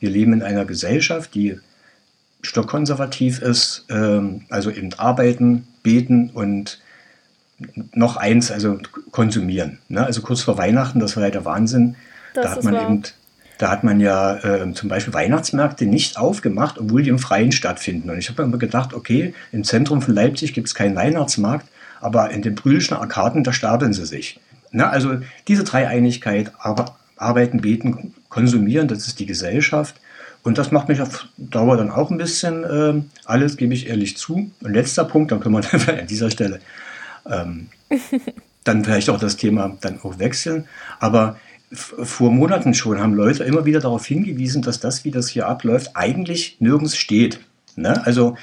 wir 0.00 0.10
leben 0.10 0.32
in 0.32 0.42
einer 0.42 0.64
Gesellschaft, 0.64 1.34
die 1.34 1.58
stockkonservativ 2.42 3.42
ist, 3.42 3.84
ähm, 3.90 4.42
also 4.48 4.70
eben 4.70 4.92
arbeiten, 4.94 5.66
beten 5.88 6.30
und 6.34 6.80
noch 7.94 8.16
eins, 8.18 8.50
also 8.50 8.78
konsumieren. 9.10 9.78
Ne? 9.88 10.04
Also 10.04 10.20
kurz 10.20 10.42
vor 10.42 10.58
Weihnachten, 10.58 11.00
das 11.00 11.16
war 11.16 11.24
ja 11.24 11.30
der 11.30 11.46
Wahnsinn. 11.46 11.96
Das 12.34 12.44
da 12.44 12.50
hat 12.52 12.64
man 12.64 12.74
wahr. 12.74 12.82
eben 12.82 13.02
da 13.56 13.70
hat 13.70 13.82
man 13.82 13.98
ja 13.98 14.36
äh, 14.36 14.72
zum 14.72 14.88
Beispiel 14.88 15.14
Weihnachtsmärkte 15.14 15.84
nicht 15.86 16.16
aufgemacht, 16.16 16.78
obwohl 16.78 17.02
die 17.02 17.08
im 17.08 17.18
Freien 17.18 17.50
stattfinden. 17.50 18.08
Und 18.10 18.18
ich 18.18 18.28
habe 18.28 18.42
mir 18.42 18.48
immer 18.48 18.58
gedacht, 18.58 18.94
okay, 18.94 19.34
im 19.50 19.64
Zentrum 19.64 20.00
von 20.00 20.14
Leipzig 20.14 20.52
gibt 20.52 20.68
es 20.68 20.76
keinen 20.76 20.94
Weihnachtsmarkt, 20.94 21.66
aber 22.00 22.30
in 22.30 22.42
den 22.42 22.54
Brühlischen 22.54 22.96
Arkaden, 22.96 23.42
da 23.42 23.52
stapeln 23.52 23.92
sie 23.92 24.06
sich. 24.06 24.38
Na, 24.70 24.90
also 24.90 25.18
diese 25.48 25.64
Dreieinigkeit, 25.64 26.52
aber 26.60 26.96
arbeiten, 27.16 27.60
beten, 27.60 28.14
konsumieren, 28.28 28.86
das 28.86 29.08
ist 29.08 29.18
die 29.18 29.26
Gesellschaft. 29.26 29.96
Und 30.48 30.56
das 30.56 30.72
macht 30.72 30.88
mich 30.88 31.02
auf 31.02 31.28
Dauer 31.36 31.76
dann 31.76 31.90
auch 31.90 32.10
ein 32.10 32.16
bisschen 32.16 32.64
äh, 32.64 33.02
alles, 33.26 33.58
gebe 33.58 33.74
ich 33.74 33.86
ehrlich 33.86 34.16
zu. 34.16 34.50
Und 34.62 34.72
letzter 34.72 35.04
Punkt, 35.04 35.30
dann 35.30 35.40
können 35.40 35.54
wir 35.54 35.60
dann 35.84 35.98
an 35.98 36.06
dieser 36.06 36.30
Stelle 36.30 36.60
ähm, 37.26 37.68
dann 38.64 38.82
vielleicht 38.82 39.10
auch 39.10 39.20
das 39.20 39.36
Thema 39.36 39.76
dann 39.82 40.00
auch 40.02 40.18
wechseln. 40.18 40.66
Aber 41.00 41.36
vor 41.70 42.32
Monaten 42.32 42.72
schon 42.72 42.98
haben 42.98 43.12
Leute 43.12 43.44
immer 43.44 43.66
wieder 43.66 43.80
darauf 43.80 44.06
hingewiesen, 44.06 44.62
dass 44.62 44.80
das, 44.80 45.04
wie 45.04 45.10
das 45.10 45.28
hier 45.28 45.46
abläuft, 45.46 45.90
eigentlich 45.92 46.56
nirgends 46.60 46.96
steht. 46.96 47.40
Ne? 47.76 48.02
Also, 48.06 48.38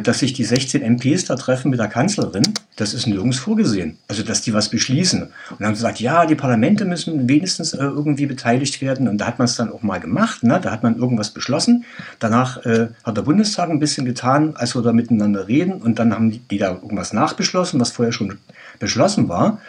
dass 0.00 0.18
sich 0.18 0.32
die 0.32 0.44
16 0.44 0.82
MPs 0.82 1.26
da 1.26 1.36
treffen 1.36 1.70
mit 1.70 1.78
der 1.78 1.88
Kanzlerin, 1.88 2.42
das 2.76 2.94
ist 2.94 3.06
nirgends 3.06 3.38
vorgesehen. 3.38 3.98
Also, 4.08 4.22
dass 4.22 4.42
die 4.42 4.52
was 4.52 4.68
beschließen. 4.68 5.22
Und 5.22 5.32
dann 5.58 5.68
haben 5.68 5.74
sie 5.74 5.82
gesagt, 5.82 6.00
ja, 6.00 6.26
die 6.26 6.34
Parlamente 6.34 6.84
müssen 6.84 7.28
wenigstens 7.28 7.74
äh, 7.74 7.78
irgendwie 7.82 8.26
beteiligt 8.26 8.80
werden. 8.80 9.08
Und 9.08 9.18
da 9.18 9.26
hat 9.26 9.38
man 9.38 9.46
es 9.46 9.56
dann 9.56 9.70
auch 9.70 9.82
mal 9.82 9.98
gemacht. 9.98 10.42
Ne? 10.42 10.60
Da 10.62 10.70
hat 10.70 10.82
man 10.82 10.96
irgendwas 10.96 11.30
beschlossen. 11.30 11.84
Danach 12.18 12.64
äh, 12.64 12.88
hat 13.04 13.16
der 13.16 13.22
Bundestag 13.22 13.70
ein 13.70 13.78
bisschen 13.78 14.04
getan, 14.04 14.54
als 14.56 14.74
wir 14.74 14.82
da 14.82 14.92
miteinander 14.92 15.48
reden. 15.48 15.74
Und 15.74 15.98
dann 15.98 16.12
haben 16.12 16.30
die, 16.30 16.38
die 16.38 16.58
da 16.58 16.70
irgendwas 16.70 17.12
nachbeschlossen, 17.12 17.80
was 17.80 17.90
vorher 17.90 18.12
schon 18.12 18.38
beschlossen 18.78 19.28
war. 19.28 19.60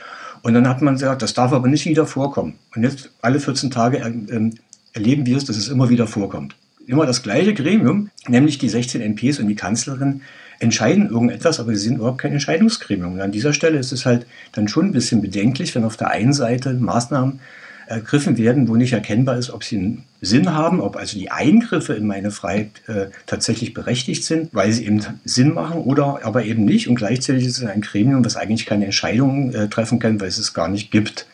Und 0.42 0.54
dann 0.54 0.68
hat 0.68 0.82
man 0.82 0.96
gesagt, 0.96 1.22
das 1.22 1.34
darf 1.34 1.52
aber 1.52 1.68
nicht 1.68 1.86
wieder 1.86 2.06
vorkommen. 2.06 2.56
Und 2.76 2.84
jetzt 2.84 3.12
alle 3.22 3.40
14 3.40 3.72
Tage 3.72 3.98
äh, 3.98 4.52
erleben 4.94 5.26
wir 5.26 5.38
es, 5.38 5.46
dass 5.46 5.58
es 5.58 5.68
immer 5.68 5.90
wieder 5.90 6.08
vorkommt. 6.08 6.56
Immer 6.90 7.06
das 7.06 7.22
gleiche 7.22 7.54
Gremium, 7.54 8.10
nämlich 8.28 8.58
die 8.58 8.68
16 8.68 9.00
MPs 9.02 9.38
und 9.38 9.48
die 9.48 9.56
Kanzlerin, 9.56 10.22
entscheiden 10.58 11.08
irgendetwas, 11.08 11.60
aber 11.60 11.76
sie 11.76 11.88
sind 11.88 11.98
überhaupt 11.98 12.18
kein 12.18 12.32
Entscheidungsgremium. 12.32 13.14
Und 13.14 13.22
an 13.22 13.32
dieser 13.32 13.54
Stelle 13.54 13.78
ist 13.78 13.92
es 13.92 14.08
halt 14.08 14.26
dann 14.54 14.68
schon 14.68 14.88
ein 14.88 14.92
bisschen 14.92 15.22
bedenklich, 15.22 15.76
wenn 15.76 15.84
auf 15.84 15.98
der 15.98 16.10
einen 16.10 16.34
Seite 16.34 16.74
Maßnahmen 16.74 17.42
ergriffen 17.86 18.40
werden, 18.40 18.68
wo 18.68 18.76
nicht 18.76 18.94
erkennbar 18.94 19.38
ist, 19.38 19.52
ob 19.52 19.64
sie 19.64 19.78
einen 19.78 20.04
Sinn 20.20 20.52
haben, 20.52 20.82
ob 20.82 20.96
also 20.96 21.16
die 21.16 21.30
Eingriffe 21.30 21.94
in 21.94 22.08
meine 22.08 22.32
Freiheit 22.32 22.72
äh, 22.88 23.06
tatsächlich 23.28 23.76
berechtigt 23.76 24.24
sind, 24.24 24.50
weil 24.52 24.72
sie 24.72 24.88
eben 24.88 25.06
Sinn 25.26 25.54
machen 25.54 25.82
oder 25.82 26.22
aber 26.24 26.44
eben 26.44 26.66
nicht. 26.66 26.88
Und 26.88 26.96
gleichzeitig 26.96 27.46
ist 27.46 27.60
es 27.60 27.66
ein 27.66 27.82
Gremium, 27.82 28.26
was 28.26 28.36
eigentlich 28.36 28.66
keine 28.66 28.86
Entscheidungen 28.86 29.54
äh, 29.54 29.70
treffen 29.70 30.00
kann, 30.00 30.20
weil 30.20 30.28
es 30.28 30.40
es 30.40 30.56
gar 30.56 30.70
nicht 30.70 30.90
gibt. 30.90 31.28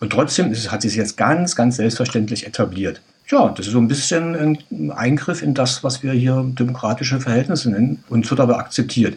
Und 0.00 0.10
trotzdem 0.14 0.50
ist, 0.50 0.72
hat 0.72 0.80
sich 0.80 0.96
jetzt 0.96 1.18
ganz, 1.18 1.56
ganz 1.56 1.76
selbstverständlich 1.76 2.46
etabliert. 2.46 3.02
Ja, 3.28 3.48
das 3.48 3.66
ist 3.66 3.72
so 3.72 3.78
ein 3.78 3.88
bisschen 3.88 4.58
ein 4.70 4.90
Eingriff 4.90 5.42
in 5.42 5.54
das, 5.54 5.82
was 5.82 6.02
wir 6.02 6.12
hier 6.12 6.44
demokratische 6.46 7.20
Verhältnisse 7.20 7.70
nennen 7.70 8.04
und 8.08 8.28
wird 8.28 8.40
aber 8.40 8.58
akzeptiert. 8.58 9.16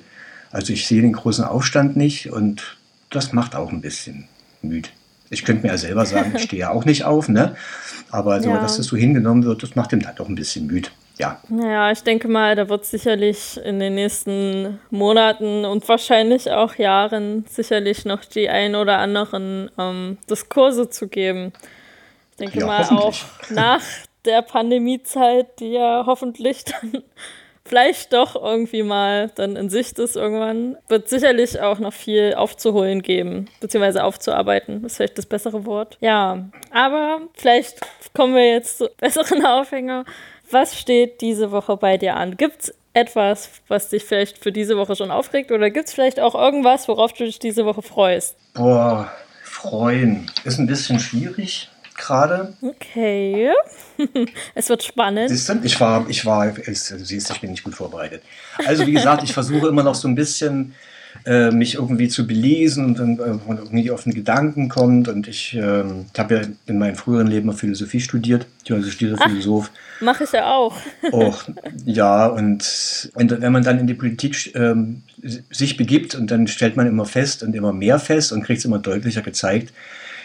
Also 0.52 0.72
ich 0.72 0.88
sehe 0.88 1.02
den 1.02 1.14
großen 1.14 1.44
Aufstand 1.44 1.98
nicht 1.98 2.32
und 2.32 2.78
das 3.10 3.34
macht 3.34 3.56
auch 3.56 3.72
ein 3.72 3.82
bisschen 3.82 4.28
müde. 4.62 4.90
Ich 5.30 5.44
könnte 5.44 5.64
mir 5.64 5.74
ja 5.74 5.78
selber 5.78 6.06
sagen, 6.06 6.34
ich 6.36 6.44
stehe 6.44 6.62
ja 6.62 6.70
auch 6.70 6.86
nicht 6.86 7.04
auf, 7.04 7.28
ne? 7.28 7.56
Aber 8.10 8.42
so, 8.42 8.50
ja. 8.50 8.62
dass 8.62 8.78
das 8.78 8.86
so 8.86 8.96
hingenommen 8.96 9.44
wird, 9.44 9.62
das 9.62 9.76
macht 9.76 9.92
dem 9.92 10.06
halt 10.06 10.22
auch 10.22 10.30
ein 10.30 10.36
bisschen 10.36 10.68
müde. 10.68 10.90
Ja. 11.18 11.42
Naja, 11.50 11.92
ich 11.92 12.04
denke 12.04 12.28
mal, 12.28 12.56
da 12.56 12.70
wird 12.70 12.86
sicherlich 12.86 13.60
in 13.64 13.80
den 13.80 13.96
nächsten 13.96 14.80
Monaten 14.92 15.66
und 15.66 15.88
wahrscheinlich 15.90 16.52
auch 16.52 16.76
Jahren 16.76 17.44
sicherlich 17.50 18.06
noch 18.06 18.24
die 18.24 18.50
ein 18.50 18.76
oder 18.76 19.00
anderen 19.00 19.72
ähm, 19.78 20.18
Diskurse 20.30 20.90
zu 20.90 21.08
geben. 21.08 21.52
Ich 22.40 22.46
denke 22.46 22.60
ja, 22.60 22.68
mal 22.68 22.84
auch 22.90 23.16
nach 23.50 23.82
der 24.26 24.44
Pandemiezeit, 24.44 25.60
die 25.60 25.72
ja 25.72 26.04
hoffentlich 26.06 26.66
dann 26.66 27.04
vielleicht 27.66 28.14
doch 28.14 28.36
irgendwie 28.36 28.84
mal 28.84 29.32
dann 29.34 29.56
in 29.56 29.72
Sicht 29.72 29.98
ist 29.98 30.16
irgendwann, 30.16 30.78
wird 30.88 31.10
sicherlich 31.10 31.60
auch 31.62 31.80
noch 31.80 31.94
viel 31.94 32.36
aufzuholen 32.36 33.02
geben, 33.02 33.48
beziehungsweise 33.60 34.04
aufzuarbeiten, 34.04 34.86
ist 34.86 34.98
vielleicht 34.98 35.18
das 35.18 35.26
bessere 35.26 35.66
Wort. 35.66 35.98
Ja, 36.00 36.48
aber 36.70 37.22
vielleicht 37.34 37.82
kommen 38.14 38.36
wir 38.36 38.48
jetzt 38.48 38.78
zu 38.78 38.90
besseren 38.98 39.44
Aufhänger. 39.44 40.06
Was 40.52 40.78
steht 40.78 41.22
diese 41.22 41.52
Woche 41.52 41.76
bei 41.76 41.98
dir 41.98 42.18
an? 42.18 42.38
Gibt 42.38 42.66
es 42.66 42.76
etwas, 42.94 43.50
was 43.68 43.90
dich 43.90 44.06
vielleicht 44.06 44.38
für 44.38 44.52
diese 44.52 44.78
Woche 44.78 44.96
schon 44.96 45.10
aufregt 45.10 45.52
oder 45.52 45.72
gibt 45.72 45.88
es 45.88 45.94
vielleicht 45.96 46.20
auch 46.20 46.36
irgendwas, 46.36 46.88
worauf 46.88 47.14
du 47.14 47.26
dich 47.26 47.40
diese 47.40 47.66
Woche 47.66 47.82
freust? 47.82 48.38
Boah, 48.54 49.12
freuen 49.42 50.30
ist 50.46 50.60
ein 50.60 50.68
bisschen 50.68 51.00
schwierig 51.00 51.72
gerade. 51.98 52.54
Okay. 52.62 53.50
es 54.56 54.70
wird 54.70 54.84
spannend. 54.84 55.30
Siehst 55.30 55.50
du, 55.50 55.60
ich 55.64 55.80
war, 55.80 56.06
ich 56.08 56.26
war, 56.26 56.48
du 56.52 56.74
siehst, 56.74 57.32
ich 57.32 57.42
bin 57.42 57.52
nicht 57.52 57.64
gut 57.64 57.76
vorbereitet. 57.76 58.22
Also 58.66 58.86
wie 58.86 58.94
gesagt, 58.94 59.24
ich 59.24 59.34
versuche 59.34 59.68
immer 59.68 59.84
noch 59.84 59.96
so 59.96 60.08
ein 60.08 60.16
bisschen 60.16 60.74
äh, 61.26 61.52
mich 61.52 61.76
irgendwie 61.76 62.08
zu 62.08 62.28
belesen 62.28 62.98
und 62.98 63.20
äh, 63.20 63.40
irgendwie 63.48 63.92
auf 63.92 64.04
den 64.04 64.14
Gedanken 64.14 64.70
kommt. 64.70 65.08
Und 65.08 65.28
ich, 65.28 65.56
äh, 65.56 65.82
ich 65.82 66.20
habe 66.20 66.36
ja 66.36 66.42
in 66.68 66.78
meinem 66.78 66.96
früheren 66.96 67.28
Leben 67.28 67.52
Philosophie 67.54 68.00
studiert, 68.00 68.46
also 68.70 68.90
studiere 68.90 69.18
Philosoph. 69.18 69.72
Mache 70.00 70.26
ich 70.26 70.32
ja 70.32 70.54
auch. 70.54 70.76
Och, 71.12 71.46
ja, 71.86 72.28
und, 72.28 73.12
und 73.16 73.42
wenn 73.42 73.52
man 73.52 73.64
dann 73.64 73.80
in 73.80 73.88
die 73.88 73.94
Politik 73.94 74.56
ähm, 74.56 75.02
sich 75.50 75.76
begibt 75.76 76.16
und 76.16 76.30
dann 76.30 76.48
stellt 76.48 76.78
man 76.78 76.88
immer 76.88 77.06
fest 77.06 77.44
und 77.44 77.56
immer 77.56 77.74
mehr 77.74 78.00
fest 78.00 78.32
und 78.32 78.44
kriegt 78.44 78.60
es 78.60 78.66
immer 78.66 78.80
deutlicher 78.80 79.22
gezeigt, 79.22 79.74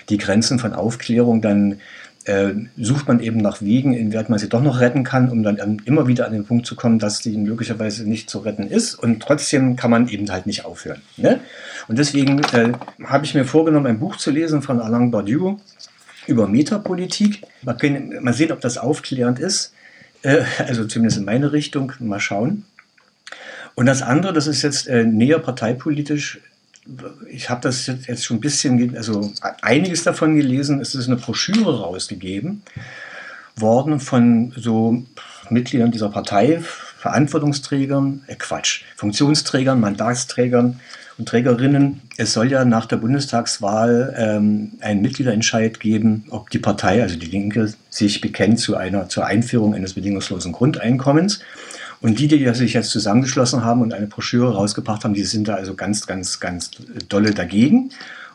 die 0.09 0.19
Grenzen 0.19 0.59
von 0.59 0.73
Aufklärung, 0.73 1.41
dann 1.43 1.81
äh, 2.25 2.53
sucht 2.77 3.09
man 3.09 3.21
eben 3.21 3.39
nach 3.39 3.63
Wegen, 3.63 3.95
inwieweit 3.95 4.29
man 4.29 4.39
sie 4.39 4.49
doch 4.49 4.63
noch 4.63 4.81
retten 4.81 5.05
kann, 5.05 5.29
um 5.29 5.43
dann 5.43 5.83
immer 5.85 6.07
wieder 6.07 6.27
an 6.27 6.33
den 6.33 6.45
Punkt 6.45 6.67
zu 6.67 6.77
kommen, 6.77 6.99
dass 6.99 7.21
die 7.21 7.37
möglicherweise 7.37 8.09
nicht 8.09 8.31
zu 8.31 8.39
retten 8.39 8.67
ist. 8.69 8.95
Und 8.95 9.21
trotzdem 9.23 9.77
kann 9.77 9.91
man 9.91 10.09
eben 10.09 10.31
halt 10.31 10.47
nicht 10.47 10.65
aufhören. 10.65 11.03
Ne? 11.17 11.41
Und 11.89 11.99
deswegen 11.99 12.41
äh, 12.53 12.73
habe 13.05 13.25
ich 13.25 13.35
mir 13.35 13.45
vorgenommen, 13.45 13.87
ein 13.87 13.99
Buch 13.99 14.17
zu 14.17 14.31
lesen 14.31 14.63
von 14.63 14.81
Alain 14.81 15.11
Badiou 15.11 15.59
über 16.27 16.47
Metapolitik. 16.47 17.43
Mal, 17.63 17.75
können, 17.75 18.23
mal 18.23 18.35
sehen, 18.35 18.53
ob 18.53 18.61
das 18.61 18.79
aufklärend 18.79 19.39
ist. 19.39 19.73
Äh, 20.23 20.43
also 20.59 20.85
zumindest 20.85 21.19
in 21.19 21.25
meine 21.25 21.53
Richtung. 21.53 21.93
Mal 21.99 22.21
schauen. 22.21 22.65
Und 23.75 23.87
das 23.87 24.03
andere, 24.03 24.33
das 24.33 24.47
ist 24.47 24.63
jetzt 24.63 24.87
äh, 24.87 25.05
näher 25.05 25.39
parteipolitisch, 25.39 26.41
ich 27.29 27.49
habe 27.49 27.61
das 27.61 27.87
jetzt 27.87 28.25
schon 28.25 28.39
ein 28.39 28.41
bisschen, 28.41 28.97
also 28.97 29.33
einiges 29.61 30.03
davon 30.03 30.37
gelesen. 30.37 30.81
Es 30.81 30.95
ist 30.95 31.07
eine 31.07 31.17
Broschüre 31.17 31.81
rausgegeben 31.81 32.63
worden 33.57 34.01
von 34.01 34.53
so 34.57 35.05
Mitgliedern 35.51 35.93
dieser 35.93 36.09
Partei, 36.09 36.61
Verantwortungsträgern, 36.99 38.23
äh 38.27 38.37
Quatsch, 38.37 38.83
Funktionsträgern, 38.97 39.81
Mandatsträgern 39.81 40.81
und 41.19 41.29
Trägerinnen. 41.29 42.01
Es 42.17 42.33
soll 42.33 42.51
ja 42.51 42.65
nach 42.65 42.87
der 42.87 42.97
Bundestagswahl 42.97 44.15
ähm, 44.17 44.73
einen 44.81 45.03
Mitgliederentscheid 45.03 45.81
geben, 45.81 46.25
ob 46.31 46.51
die 46.51 46.59
Partei, 46.59 47.03
also 47.03 47.17
die 47.17 47.27
Linke, 47.27 47.73
sich 47.91 48.21
bekennt 48.21 48.61
zu 48.61 48.77
einer 48.77 49.09
zur 49.09 49.27
Einführung 49.27 49.75
eines 49.75 49.95
bedingungslosen 49.95 50.53
Grundeinkommens. 50.53 51.41
Und 52.03 52.19
die, 52.19 52.27
die 52.27 52.53
sich 52.53 52.75
jetzt 52.75 52.91
zusammengeschlossen 52.91 53.65
haben 53.65 53.81
und 53.81 53.95
eine 53.95 54.09
Broschüre 54.09 54.55
rausgebracht 54.55 55.05
haben, 55.05 55.15
die 55.15 55.23
sind 55.23 55.47
da 55.47 55.55
also 55.55 55.75
ganz, 55.75 56.07
ganz, 56.07 56.41
ganz 56.41 56.73
dolle 57.09 57.31
dagegen 57.31 57.91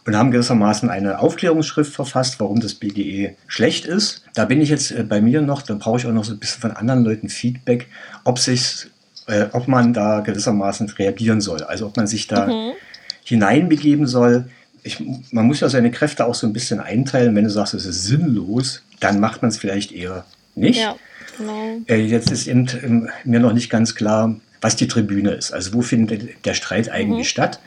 und 0.07 0.15
haben 0.15 0.31
gewissermaßen 0.31 0.89
eine 0.89 1.19
Aufklärungsschrift 1.19 1.93
verfasst, 1.93 2.39
warum 2.39 2.61
das 2.61 2.75
BGE 2.75 3.35
schlecht 3.45 3.85
ist. 3.85 4.23
Da 4.33 4.45
bin 4.45 4.61
ich 4.61 4.69
jetzt 4.69 4.91
äh, 4.91 5.03
bei 5.03 5.19
mir 5.19 5.41
noch, 5.41 5.61
da 5.61 5.75
brauche 5.75 5.99
ich 5.99 6.05
auch 6.05 6.13
noch 6.13 6.23
so 6.23 6.31
ein 6.31 6.39
bisschen 6.39 6.61
von 6.61 6.71
anderen 6.71 7.03
Leuten 7.03 7.27
Feedback, 7.27 7.87
ob 8.23 8.39
sich, 8.39 8.87
äh, 9.27 9.47
ob 9.51 9.67
man 9.67 9.93
da 9.93 10.21
gewissermaßen 10.21 10.89
reagieren 10.91 11.41
soll. 11.41 11.61
Also 11.63 11.87
ob 11.87 11.97
man 11.97 12.07
sich 12.07 12.27
da 12.27 12.47
mhm. 12.47 12.71
hineinbegeben 13.25 14.07
soll. 14.07 14.45
Ich, 14.83 15.03
man 15.31 15.45
muss 15.45 15.59
ja 15.59 15.67
seine 15.67 15.91
Kräfte 15.91 16.25
auch 16.25 16.35
so 16.35 16.47
ein 16.47 16.53
bisschen 16.53 16.79
einteilen. 16.79 17.35
Wenn 17.35 17.43
du 17.43 17.49
sagst, 17.49 17.73
es 17.73 17.85
ist 17.85 18.05
sinnlos, 18.05 18.83
dann 19.01 19.19
macht 19.19 19.41
man 19.41 19.49
es 19.49 19.57
vielleicht 19.57 19.91
eher 19.91 20.23
nicht. 20.55 20.79
Ja. 20.79 20.95
Genau. 21.37 21.81
Äh, 21.87 22.01
jetzt 22.01 22.31
ist 22.31 22.47
eben, 22.47 22.67
ähm, 22.83 23.09
mir 23.23 23.39
noch 23.39 23.53
nicht 23.53 23.69
ganz 23.69 23.95
klar, 23.95 24.35
was 24.61 24.75
die 24.75 24.87
Tribüne 24.87 25.31
ist. 25.31 25.51
Also 25.51 25.73
wo 25.73 25.81
findet 25.81 26.45
der 26.45 26.53
Streit 26.53 26.89
eigentlich 26.89 27.27
mhm. 27.27 27.29
statt? 27.29 27.59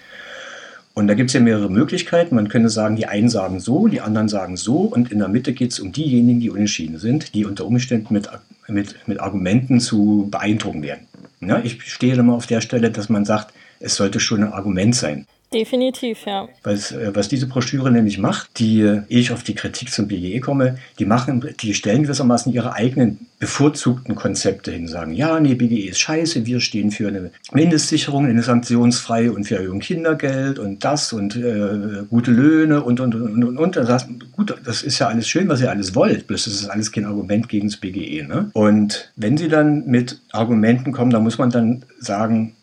Und 0.92 1.06
da 1.06 1.14
gibt 1.14 1.30
es 1.30 1.34
ja 1.34 1.40
mehrere 1.40 1.70
Möglichkeiten. 1.70 2.34
Man 2.34 2.48
könnte 2.48 2.68
sagen, 2.68 2.96
die 2.96 3.06
einen 3.06 3.28
sagen 3.28 3.60
so, 3.60 3.86
die 3.86 4.00
anderen 4.00 4.28
sagen 4.28 4.56
so. 4.56 4.80
Und 4.80 5.12
in 5.12 5.20
der 5.20 5.28
Mitte 5.28 5.52
geht 5.52 5.72
es 5.72 5.80
um 5.80 5.92
diejenigen, 5.92 6.40
die 6.40 6.50
unentschieden 6.50 6.98
sind, 6.98 7.34
die 7.34 7.44
unter 7.44 7.64
Umständen 7.64 8.12
mit, 8.12 8.28
mit, 8.66 8.96
mit 9.06 9.20
Argumenten 9.20 9.80
zu 9.80 10.28
beeindrucken 10.30 10.82
werden. 10.82 11.06
Ja, 11.40 11.60
ich 11.62 11.82
stehe 11.84 12.14
immer 12.14 12.34
auf 12.34 12.46
der 12.46 12.60
Stelle, 12.60 12.90
dass 12.90 13.08
man 13.08 13.24
sagt, 13.24 13.54
es 13.78 13.94
sollte 13.94 14.20
schon 14.20 14.42
ein 14.42 14.52
Argument 14.52 14.94
sein. 14.94 15.26
Definitiv, 15.52 16.26
ja. 16.26 16.48
Was, 16.62 16.92
äh, 16.92 17.10
was 17.12 17.28
diese 17.28 17.48
Broschüre 17.48 17.90
nämlich 17.90 18.18
macht, 18.18 18.60
die, 18.60 18.82
ehe 18.82 19.04
ich 19.08 19.32
auf 19.32 19.42
die 19.42 19.56
Kritik 19.56 19.90
zum 19.90 20.06
BGE 20.06 20.38
komme, 20.38 20.78
die 21.00 21.04
machen, 21.04 21.44
die 21.60 21.74
stellen 21.74 22.04
gewissermaßen 22.04 22.52
ihre 22.52 22.74
eigenen 22.74 23.26
bevorzugten 23.40 24.14
Konzepte 24.14 24.70
hin, 24.70 24.86
sagen, 24.86 25.12
ja, 25.12 25.40
nee, 25.40 25.56
BGE 25.56 25.88
ist 25.88 25.98
scheiße, 25.98 26.46
wir 26.46 26.60
stehen 26.60 26.92
für 26.92 27.08
eine 27.08 27.32
Mindestsicherung, 27.50 28.26
eine 28.26 28.44
sanktionsfreie 28.44 29.32
und 29.32 29.50
wir 29.50 29.58
erhöhen 29.58 29.80
Kindergeld 29.80 30.60
und 30.60 30.84
das 30.84 31.12
und 31.12 31.34
äh, 31.34 32.04
gute 32.08 32.30
Löhne 32.30 32.84
und 32.84 33.00
und 33.00 33.16
und 33.16 33.42
und 33.42 33.58
und. 33.58 33.76
Da 33.76 33.84
sagst, 33.84 34.06
gut, 34.36 34.56
das 34.64 34.84
ist 34.84 35.00
ja 35.00 35.08
alles 35.08 35.26
schön, 35.28 35.48
was 35.48 35.60
ihr 35.60 35.70
alles 35.70 35.96
wollt, 35.96 36.28
bloß 36.28 36.44
das 36.44 36.54
ist 36.54 36.68
alles 36.68 36.92
kein 36.92 37.06
Argument 37.06 37.48
gegen 37.48 37.68
das 37.68 37.76
BGE. 37.76 38.22
Ne? 38.22 38.50
Und 38.52 39.10
wenn 39.16 39.36
sie 39.36 39.48
dann 39.48 39.84
mit 39.86 40.20
Argumenten 40.30 40.92
kommen, 40.92 41.10
da 41.10 41.18
muss 41.18 41.38
man 41.38 41.50
dann 41.50 41.82
sagen, 41.98 42.54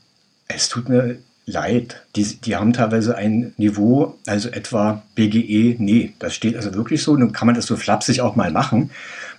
es 0.47 0.69
tut 0.69 0.87
mir 0.87 1.17
leid. 1.47 2.03
Die, 2.15 2.23
die 2.23 2.55
haben 2.55 2.73
teilweise 2.73 3.15
ein 3.15 3.53
Niveau, 3.57 4.17
also 4.27 4.49
etwa 4.49 5.01
BGE, 5.15 5.77
nee, 5.79 6.13
das 6.19 6.35
steht 6.35 6.55
also 6.55 6.75
wirklich 6.75 7.01
so. 7.01 7.15
Nun 7.15 7.31
kann 7.31 7.47
man 7.47 7.55
das 7.55 7.65
so 7.65 7.77
flapsig 7.77 8.21
auch 8.21 8.35
mal 8.35 8.51
machen. 8.51 8.91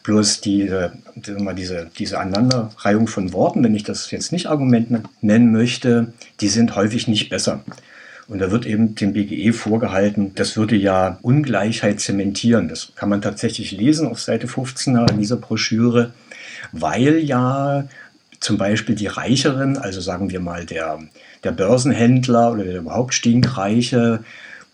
Bloß 0.03 0.41
die, 0.41 0.73
diese, 1.17 1.91
diese 1.99 2.19
Aneinanderreihung 2.19 3.07
von 3.07 3.33
Worten, 3.33 3.63
wenn 3.63 3.75
ich 3.75 3.85
das 3.85 4.11
jetzt 4.11 4.33
nicht 4.33 4.47
Argument 4.47 5.03
nennen 5.21 5.53
möchte, 5.53 6.13
die 6.41 6.49
sind 6.49 6.75
häufig 6.75 7.09
nicht 7.09 7.29
besser. 7.29 7.63
Und 8.27 8.41
da 8.41 8.51
wird 8.51 8.67
eben 8.67 8.95
dem 8.95 9.13
BGE 9.13 9.53
vorgehalten, 9.53 10.35
das 10.35 10.57
würde 10.57 10.77
ja 10.77 11.19
Ungleichheit 11.23 12.01
zementieren. 12.01 12.69
Das 12.69 12.93
kann 12.95 13.09
man 13.09 13.23
tatsächlich 13.23 13.73
lesen 13.73 14.07
auf 14.07 14.21
Seite 14.21 14.49
15 14.49 14.97
in 15.11 15.19
dieser 15.19 15.37
Broschüre, 15.37 16.13
weil 16.73 17.19
ja 17.19 17.85
zum 18.41 18.59
Beispiel 18.59 18.95
die 18.95 19.07
Reicheren, 19.07 19.77
also 19.77 20.01
sagen 20.01 20.31
wir 20.31 20.41
mal 20.41 20.65
der, 20.65 20.99
der 21.45 21.53
Börsenhändler 21.53 22.53
oder 22.53 22.65
der 22.65 22.79
überhaupt 22.79 23.15
stinkreiche 23.15 24.25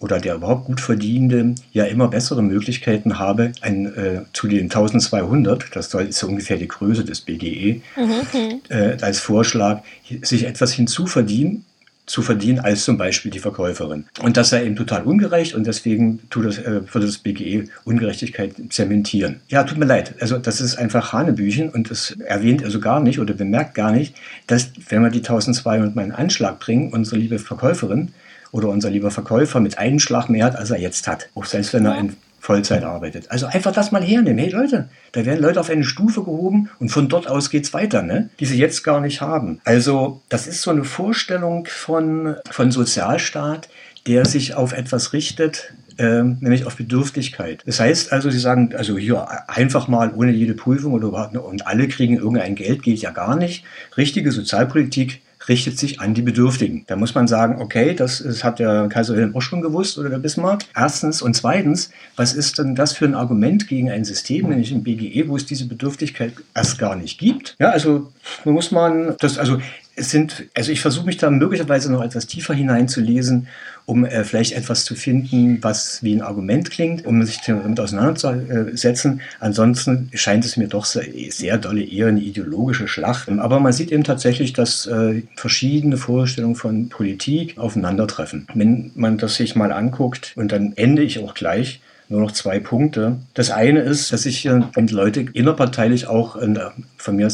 oder 0.00 0.18
der 0.18 0.34
überhaupt 0.34 0.66
gut 0.66 0.80
verdienende 0.80 1.54
ja 1.72 1.84
immer 1.84 2.08
bessere 2.08 2.42
Möglichkeiten 2.42 3.18
habe, 3.18 3.52
ein, 3.62 3.86
äh, 3.94 4.20
zu 4.32 4.48
den 4.48 4.64
1200, 4.64 5.74
das 5.74 5.94
ist 5.94 6.18
so 6.18 6.26
ungefähr 6.26 6.58
die 6.58 6.68
Größe 6.68 7.04
des 7.04 7.22
BGE, 7.22 7.80
mhm. 7.96 8.60
äh, 8.68 8.96
als 9.00 9.20
Vorschlag, 9.20 9.82
sich 10.22 10.44
etwas 10.44 10.72
hinzuverdienen, 10.72 11.64
zu 12.06 12.22
verdienen 12.22 12.58
als 12.58 12.84
zum 12.84 12.98
Beispiel 12.98 13.30
die 13.30 13.38
Verkäuferin. 13.38 14.06
Und 14.20 14.36
das 14.36 14.50
sei 14.50 14.64
eben 14.64 14.76
total 14.76 15.04
ungerecht 15.04 15.54
und 15.54 15.66
deswegen 15.66 16.20
tut 16.30 16.44
das, 16.44 16.58
äh, 16.58 16.82
würde 16.92 17.06
das 17.06 17.18
BGE 17.18 17.64
Ungerechtigkeit 17.84 18.54
zementieren. 18.70 19.40
Ja, 19.48 19.64
tut 19.64 19.78
mir 19.78 19.86
leid. 19.86 20.14
Also 20.20 20.38
das 20.38 20.60
ist 20.60 20.76
einfach 20.76 21.12
Hanebüchen 21.12 21.70
und 21.70 21.90
das 21.90 22.10
erwähnt 22.12 22.62
also 22.62 22.80
gar 22.80 23.00
nicht 23.00 23.20
oder 23.20 23.34
bemerkt 23.34 23.74
gar 23.74 23.92
nicht, 23.92 24.14
dass 24.46 24.72
wenn 24.88 25.02
wir 25.02 25.10
die 25.10 25.18
1200 25.18 25.96
mal 25.96 26.04
in 26.04 26.12
Anschlag 26.12 26.60
bringen, 26.60 26.92
unsere 26.92 27.16
liebe 27.16 27.38
Verkäuferin 27.38 28.12
oder 28.52 28.68
unser 28.68 28.90
lieber 28.90 29.10
Verkäufer 29.10 29.60
mit 29.60 29.78
einem 29.78 29.98
Schlag 29.98 30.28
mehr 30.28 30.44
hat, 30.44 30.56
als 30.56 30.70
er 30.70 30.78
jetzt 30.78 31.08
hat. 31.08 31.28
Auch 31.34 31.44
selbst 31.44 31.72
wenn 31.72 31.86
er 31.86 31.98
in 31.98 32.16
Vollzeit 32.44 32.84
arbeitet. 32.84 33.30
Also 33.30 33.46
einfach 33.46 33.72
das 33.72 33.90
mal 33.90 34.02
hernehmen. 34.02 34.36
Hey 34.36 34.50
Leute, 34.50 34.90
da 35.12 35.24
werden 35.24 35.40
Leute 35.40 35.58
auf 35.60 35.70
eine 35.70 35.82
Stufe 35.82 36.22
gehoben 36.22 36.68
und 36.78 36.90
von 36.90 37.08
dort 37.08 37.26
aus 37.26 37.48
geht 37.48 37.64
es 37.64 37.72
weiter, 37.72 38.02
ne? 38.02 38.28
die 38.38 38.44
sie 38.44 38.58
jetzt 38.58 38.84
gar 38.84 39.00
nicht 39.00 39.22
haben. 39.22 39.62
Also 39.64 40.20
das 40.28 40.46
ist 40.46 40.60
so 40.60 40.70
eine 40.70 40.84
Vorstellung 40.84 41.66
von, 41.66 42.36
von 42.50 42.70
Sozialstaat, 42.70 43.70
der 44.06 44.26
sich 44.26 44.56
auf 44.56 44.74
etwas 44.74 45.14
richtet, 45.14 45.72
ähm, 45.96 46.36
nämlich 46.40 46.66
auf 46.66 46.76
Bedürftigkeit. 46.76 47.62
Das 47.64 47.80
heißt 47.80 48.12
also, 48.12 48.28
sie 48.28 48.38
sagen, 48.38 48.74
also 48.76 48.98
hier 48.98 49.26
einfach 49.48 49.88
mal 49.88 50.12
ohne 50.14 50.32
jede 50.32 50.52
Prüfung 50.52 50.92
oder 50.92 51.30
und 51.46 51.66
alle 51.66 51.88
kriegen 51.88 52.18
irgendein 52.18 52.56
Geld, 52.56 52.82
geht 52.82 52.98
ja 52.98 53.10
gar 53.10 53.36
nicht. 53.36 53.64
Richtige 53.96 54.32
Sozialpolitik 54.32 55.22
richtet 55.48 55.78
sich 55.78 56.00
an 56.00 56.14
die 56.14 56.22
Bedürftigen. 56.22 56.84
Da 56.86 56.96
muss 56.96 57.14
man 57.14 57.26
sagen, 57.26 57.60
okay, 57.60 57.94
das, 57.94 58.22
das 58.22 58.44
hat 58.44 58.58
der 58.58 58.88
Kaiser 58.88 59.14
Wilhelm 59.14 59.34
auch 59.34 59.42
schon 59.42 59.62
gewusst 59.62 59.98
oder 59.98 60.08
der 60.08 60.18
Bismarck. 60.18 60.64
Erstens 60.76 61.22
und 61.22 61.34
zweitens, 61.34 61.90
was 62.16 62.34
ist 62.34 62.58
denn 62.58 62.74
das 62.74 62.92
für 62.92 63.04
ein 63.04 63.14
Argument 63.14 63.68
gegen 63.68 63.90
ein 63.90 64.04
System, 64.04 64.48
nämlich 64.48 64.72
im 64.72 64.82
BGE, 64.82 65.28
wo 65.28 65.36
es 65.36 65.46
diese 65.46 65.66
Bedürftigkeit 65.66 66.32
erst 66.54 66.78
gar 66.78 66.96
nicht 66.96 67.18
gibt? 67.18 67.56
Ja, 67.58 67.70
also 67.70 68.12
muss 68.44 68.70
man 68.70 69.16
das, 69.20 69.38
also 69.38 69.58
es 69.96 70.10
sind, 70.10 70.46
also 70.54 70.72
ich 70.72 70.80
versuche 70.80 71.06
mich 71.06 71.18
da 71.18 71.30
möglicherweise 71.30 71.92
noch 71.92 72.02
etwas 72.02 72.26
tiefer 72.26 72.54
hineinzulesen, 72.54 73.48
um 73.86 74.04
äh, 74.04 74.24
vielleicht 74.24 74.52
etwas 74.52 74.84
zu 74.84 74.94
finden, 74.94 75.58
was 75.62 76.02
wie 76.02 76.14
ein 76.14 76.22
Argument 76.22 76.70
klingt, 76.70 77.04
um 77.04 77.22
sich 77.24 77.40
damit 77.46 77.78
auseinanderzusetzen. 77.78 79.20
Ansonsten 79.40 80.10
scheint 80.14 80.44
es 80.44 80.56
mir 80.56 80.68
doch 80.68 80.84
sehr, 80.84 81.04
sehr 81.30 81.58
dolle 81.58 81.82
eher 81.82 82.08
eine 82.08 82.20
ideologische 82.20 82.88
Schlacht. 82.88 83.28
Aber 83.28 83.60
man 83.60 83.72
sieht 83.72 83.92
eben 83.92 84.04
tatsächlich, 84.04 84.52
dass 84.52 84.86
äh, 84.86 85.22
verschiedene 85.36 85.96
Vorstellungen 85.96 86.56
von 86.56 86.88
Politik 86.88 87.58
aufeinandertreffen. 87.58 88.46
Wenn 88.54 88.90
man 88.94 89.18
das 89.18 89.34
sich 89.34 89.54
mal 89.54 89.72
anguckt, 89.72 90.32
und 90.36 90.52
dann 90.52 90.72
ende 90.76 91.02
ich 91.02 91.18
auch 91.18 91.34
gleich, 91.34 91.80
nur 92.08 92.20
noch 92.20 92.32
zwei 92.32 92.60
Punkte. 92.60 93.16
Das 93.32 93.50
eine 93.50 93.80
ist, 93.80 94.12
dass 94.12 94.22
sich 94.22 94.46
äh, 94.46 94.60
Leute 94.90 95.26
innerparteilich 95.32 96.06
auch 96.06 96.36
in, 96.36 96.58
von 96.96 97.16
mir 97.16 97.28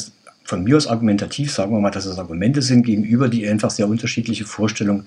von 0.50 0.64
mir 0.64 0.76
aus 0.76 0.88
argumentativ, 0.88 1.52
sagen 1.52 1.72
wir 1.72 1.80
mal, 1.80 1.90
dass 1.90 2.06
es 2.06 2.18
Argumente 2.18 2.60
sind 2.60 2.82
gegenüber, 2.82 3.28
die 3.28 3.48
einfach 3.48 3.70
sehr 3.70 3.86
unterschiedliche 3.86 4.44
Vorstellungen 4.44 5.06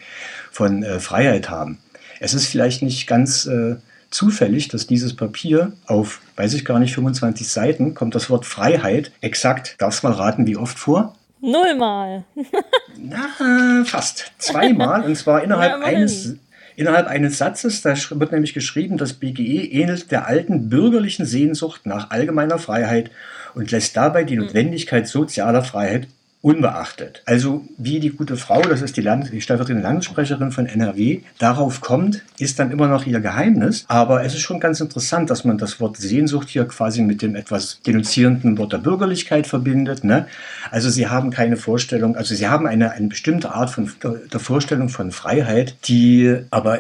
von 0.52 0.84
äh, 0.84 1.00
Freiheit 1.00 1.50
haben. 1.50 1.80
Es 2.22 2.34
ist 2.34 2.48
vielleicht 2.48 2.82
nicht 2.82 3.08
ganz 3.08 3.46
äh, 3.46 3.76
zufällig, 4.10 4.70
dass 4.70 4.88
dieses 4.88 5.14
Papier 5.14 5.74
auf, 5.86 6.22
weiß 6.38 6.54
ich 6.54 6.64
gar 6.64 6.80
nicht, 6.80 6.94
25 6.96 7.48
Seiten 7.48 7.94
kommt 7.94 8.16
das 8.16 8.30
Wort 8.30 8.46
Freiheit 8.46 9.12
exakt, 9.20 9.76
darfst 9.80 10.04
mal 10.04 10.14
raten, 10.14 10.48
wie 10.48 10.56
oft 10.56 10.80
vor? 10.80 11.14
Nullmal. 11.42 12.24
Na, 12.98 13.84
fast. 13.84 14.32
Zweimal, 14.38 15.04
und 15.04 15.18
zwar 15.18 15.44
innerhalb 15.44 15.82
ja, 15.82 15.86
eines 15.86 16.38
Innerhalb 16.76 17.08
eines 17.08 17.38
Satzes, 17.38 17.82
da 17.82 17.96
wird 17.96 18.32
nämlich 18.32 18.54
geschrieben, 18.54 18.98
das 18.98 19.14
BGE 19.14 19.66
ähnelt 19.72 20.12
der 20.12 20.28
alten 20.28 20.70
bürgerlichen 20.70 21.26
Sehnsucht 21.26 21.86
nach 21.86 22.12
allgemeiner 22.12 22.58
Freiheit 22.58 23.12
und 23.54 23.72
lässt 23.72 23.96
dabei 23.96 24.24
die 24.24 24.36
hm. 24.36 24.44
Notwendigkeit 24.44 25.08
sozialer 25.08 25.64
Freiheit 25.64 26.08
unbeachtet. 26.44 27.24
Also 27.26 27.64
wie 27.78 28.02
die 28.02 28.10
gute 28.10 28.36
Frau, 28.36 28.62
das 28.62 28.82
ist 28.82 28.98
die, 28.98 29.02
Land 29.02 29.32
die 29.32 29.40
stellvertretende 29.40 29.88
Landessprecherin 29.88 30.52
von 30.52 30.66
NRW, 30.66 31.22
darauf 31.40 31.80
kommt, 31.80 32.22
ist 32.38 32.60
dann 32.60 32.70
immer 32.70 32.90
noch 32.90 33.06
ihr 33.06 33.22
Geheimnis. 33.22 33.86
Aber 33.88 34.26
es 34.26 34.34
ist 34.34 34.42
schon 34.42 34.60
ganz 34.60 34.82
interessant, 34.82 35.30
dass 35.30 35.46
man 35.46 35.58
das 35.58 35.80
Wort 35.80 35.96
Sehnsucht 35.96 36.50
hier 36.50 36.66
quasi 36.66 37.02
mit 37.02 37.22
dem 37.22 37.38
etwas 37.38 37.80
denunzierenden 37.88 38.58
Wort 38.58 38.74
der 38.74 38.80
Bürgerlichkeit 38.80 39.48
verbindet. 39.48 40.04
Ne? 40.04 40.28
Also 40.70 40.90
sie 40.90 41.08
haben 41.08 41.32
keine 41.32 41.56
Vorstellung, 41.56 42.18
also 42.18 42.36
sie 42.36 42.50
haben 42.50 42.68
eine, 42.68 42.92
eine 42.92 43.08
bestimmte 43.08 43.54
Art 43.54 43.70
von 43.70 43.90
der 44.04 44.40
Vorstellung 44.42 44.90
von 44.90 45.14
Freiheit, 45.14 45.78
die 45.86 46.40
aber 46.52 46.80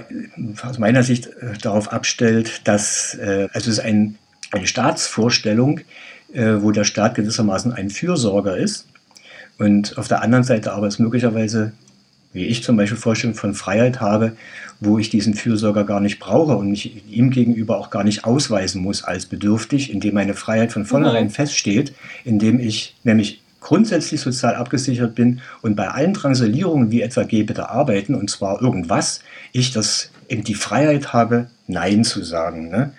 aus 0.61 0.77
meiner 0.77 1.03
Sicht 1.03 1.27
äh, 1.27 1.57
darauf 1.61 1.93
abstellt, 1.93 2.67
dass 2.67 3.15
äh, 3.15 3.47
also 3.53 3.69
es 3.69 3.77
ist 3.77 3.79
ein, 3.79 4.17
eine 4.51 4.67
Staatsvorstellung, 4.67 5.79
äh, 6.33 6.55
wo 6.59 6.71
der 6.71 6.83
Staat 6.83 7.15
gewissermaßen 7.15 7.71
ein 7.71 7.89
Fürsorger 7.89 8.57
ist 8.57 8.87
und 9.57 9.97
auf 9.97 10.07
der 10.07 10.21
anderen 10.21 10.43
Seite 10.43 10.73
aber 10.73 10.87
es 10.87 10.99
möglicherweise, 10.99 11.73
wie 12.33 12.45
ich 12.45 12.63
zum 12.63 12.75
Beispiel 12.75 12.97
Vorstellung 12.97 13.35
von 13.35 13.53
Freiheit 13.53 14.01
habe, 14.01 14.35
wo 14.79 14.97
ich 14.97 15.09
diesen 15.09 15.35
Fürsorger 15.35 15.83
gar 15.83 15.99
nicht 15.99 16.19
brauche 16.19 16.55
und 16.55 16.71
mich 16.71 17.03
ihm 17.09 17.29
gegenüber 17.29 17.77
auch 17.77 17.89
gar 17.89 18.03
nicht 18.03 18.25
ausweisen 18.25 18.81
muss 18.81 19.03
als 19.03 19.27
bedürftig, 19.27 19.91
indem 19.91 20.15
meine 20.15 20.33
Freiheit 20.33 20.71
von 20.71 20.85
vornherein 20.85 21.25
mhm. 21.25 21.31
feststeht, 21.31 21.93
indem 22.23 22.59
ich 22.59 22.95
nämlich 23.03 23.41
grundsätzlich 23.61 24.19
sozial 24.19 24.55
abgesichert 24.55 25.15
bin 25.15 25.41
und 25.61 25.75
bei 25.75 25.87
allen 25.87 26.13
Transalierungen 26.13 26.91
wie 26.91 27.01
etwa 27.01 27.23
Geh 27.23 27.43
bitte 27.43 27.69
arbeiten 27.69 28.13
und 28.13 28.29
zwar 28.29 28.61
irgendwas, 28.61 29.21
ich 29.53 29.71
das 29.71 30.11
eben 30.27 30.43
die 30.43 30.55
Freiheit 30.55 31.13
habe, 31.13 31.47
Nein 31.67 32.03
zu 32.03 32.23
sagen. 32.23 32.69
Ne? 32.69 32.91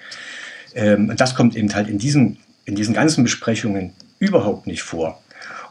Ähm, 0.74 1.12
das 1.16 1.34
kommt 1.34 1.54
eben 1.54 1.72
halt 1.74 1.88
in 1.88 1.98
diesen, 1.98 2.38
in 2.64 2.76
diesen 2.76 2.94
ganzen 2.94 3.24
Besprechungen 3.24 3.92
überhaupt 4.18 4.66
nicht 4.66 4.82
vor. 4.82 5.20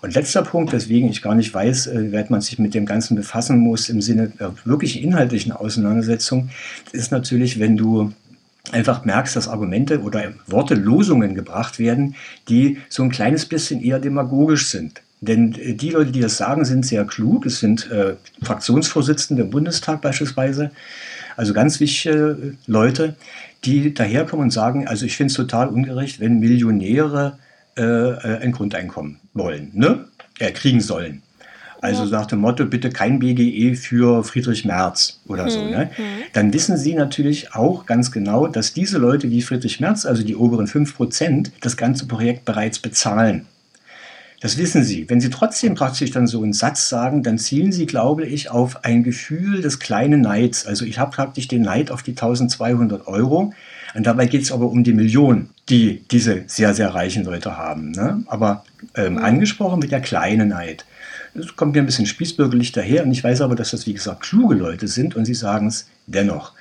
Und 0.04 0.16
letzter 0.16 0.42
Punkt, 0.42 0.74
weswegen 0.74 1.10
ich 1.10 1.22
gar 1.22 1.34
nicht 1.34 1.54
weiß, 1.54 1.88
äh, 1.88 2.04
wie 2.04 2.12
weit 2.12 2.30
man 2.30 2.42
sich 2.42 2.60
mit 2.60 2.74
dem 2.74 2.86
Ganzen 2.86 3.16
befassen 3.16 3.58
muss 3.58 3.88
im 3.88 4.02
Sinne 4.02 4.28
der 4.38 4.54
wirklich 4.66 5.02
inhaltlichen 5.02 5.54
Auseinandersetzung, 5.54 6.50
ist 6.92 7.14
natürlich, 7.14 7.58
wenn 7.58 7.78
du 7.78 8.12
einfach 8.74 9.06
merkst, 9.06 9.34
dass 9.38 9.48
Argumente 9.48 10.02
oder 10.02 10.34
Worte, 10.46 10.74
Losungen 10.74 11.36
gebracht 11.36 11.80
werden, 11.80 12.16
die 12.50 12.80
so 12.90 13.02
ein 13.02 13.12
kleines 13.12 13.46
bisschen 13.46 13.82
eher 13.82 13.98
demagogisch 14.00 14.68
sind. 14.68 15.02
Denn 15.22 15.56
äh, 15.56 15.74
die 15.74 15.92
Leute, 15.92 16.12
die 16.12 16.20
das 16.20 16.36
sagen, 16.36 16.66
sind 16.66 16.86
sehr 16.86 17.06
klug. 17.06 17.46
Es 17.46 17.62
sind 17.62 17.90
äh, 17.90 18.16
Fraktionsvorsitzende 18.42 19.44
im 19.44 19.52
Bundestag 19.52 20.02
beispielsweise, 20.02 20.72
also 21.38 21.54
ganz 21.54 21.80
wichtige 21.80 22.58
Leute, 22.68 23.16
die 23.64 23.94
daherkommen 23.94 24.44
und 24.44 24.52
sagen, 24.52 24.86
also 24.86 25.06
ich 25.06 25.16
finde 25.16 25.32
es 25.32 25.38
total 25.38 25.70
ungerecht, 25.70 26.20
wenn 26.20 26.42
Millionäre 26.42 27.38
äh, 27.78 27.82
äh, 27.82 28.40
ein 28.42 28.52
Grundeinkommen 28.52 29.20
wollen, 29.34 29.72
ne? 29.74 30.06
Äh, 30.40 30.52
kriegen 30.52 30.82
sollen. 30.82 31.22
Also 31.82 32.06
ja. 32.06 32.12
nach 32.12 32.28
dem 32.28 32.40
Motto, 32.40 32.66
bitte 32.66 32.90
kein 32.90 33.20
BGE 33.20 33.76
für 33.76 34.24
Friedrich 34.24 34.64
Merz 34.64 35.20
oder 35.28 35.44
hm, 35.44 35.50
so. 35.50 35.66
Ne? 35.66 35.90
Hm. 35.94 36.06
Dann 36.32 36.54
wissen 36.54 36.78
Sie 36.78 36.94
natürlich 36.94 37.54
auch 37.56 37.86
ganz 37.86 38.12
genau, 38.12 38.48
dass 38.48 38.74
diese 38.74 39.00
Leute 39.00 39.30
wie 39.30 39.42
Friedrich 39.42 39.82
Merz, 39.82 40.06
also 40.06 40.24
die 40.24 40.38
oberen 40.38 40.66
5%, 40.66 41.52
das 41.60 41.76
ganze 41.76 42.08
Projekt 42.08 42.46
bereits 42.46 42.80
bezahlen. 42.80 43.48
Das 44.40 44.58
wissen 44.58 44.84
Sie. 44.84 45.10
Wenn 45.10 45.20
Sie 45.20 45.30
trotzdem 45.30 45.76
praktisch 45.76 46.12
dann 46.12 46.28
so 46.28 46.42
einen 46.42 46.54
Satz 46.54 46.88
sagen, 46.88 47.22
dann 47.22 47.38
zielen 47.38 47.72
Sie, 47.72 47.86
glaube 47.86 48.26
ich, 48.26 48.50
auf 48.50 48.84
ein 48.86 49.04
Gefühl 49.04 49.62
des 49.62 49.80
kleinen 49.80 50.22
Neids. 50.22 50.66
Also 50.66 50.86
ich 50.86 51.00
habe 51.00 51.12
praktisch 51.12 51.48
den 51.48 51.64
Neid 51.64 51.92
auf 51.92 52.04
die 52.04 52.12
1200 52.12 53.08
Euro. 53.08 53.54
Und 53.94 54.08
dabei 54.08 54.26
geht 54.26 54.44
es 54.44 54.52
aber 54.52 54.66
um 54.66 54.84
die 54.84 54.94
Millionen, 54.94 55.50
die 55.70 56.04
diese 56.10 56.44
sehr, 56.48 56.74
sehr 56.74 56.94
reichen 56.94 57.24
Leute 57.24 57.58
haben. 57.58 57.92
Ne? 57.92 58.24
Aber 58.28 58.64
ähm, 58.96 59.18
angesprochen 59.18 59.82
wird 59.82 59.92
der 59.92 60.02
kleine 60.02 60.46
Neid. 60.46 60.86
Das 61.36 61.56
kommt 61.56 61.74
mir 61.74 61.82
ein 61.82 61.86
bisschen 61.86 62.06
spießbürgerlich 62.06 62.72
daher 62.72 63.04
und 63.04 63.12
ich 63.12 63.24
weiß 63.24 63.42
aber, 63.42 63.56
dass 63.56 63.72
das, 63.72 63.88
wie 63.88 63.94
gesagt, 63.94 64.22
kluge 64.22 64.56
Leute 64.56 64.88
sind 64.88 65.16
und 65.16 65.26
sie 65.26 65.34
sagen 65.34 65.68
es 65.68 65.88
dennoch. 66.06 66.54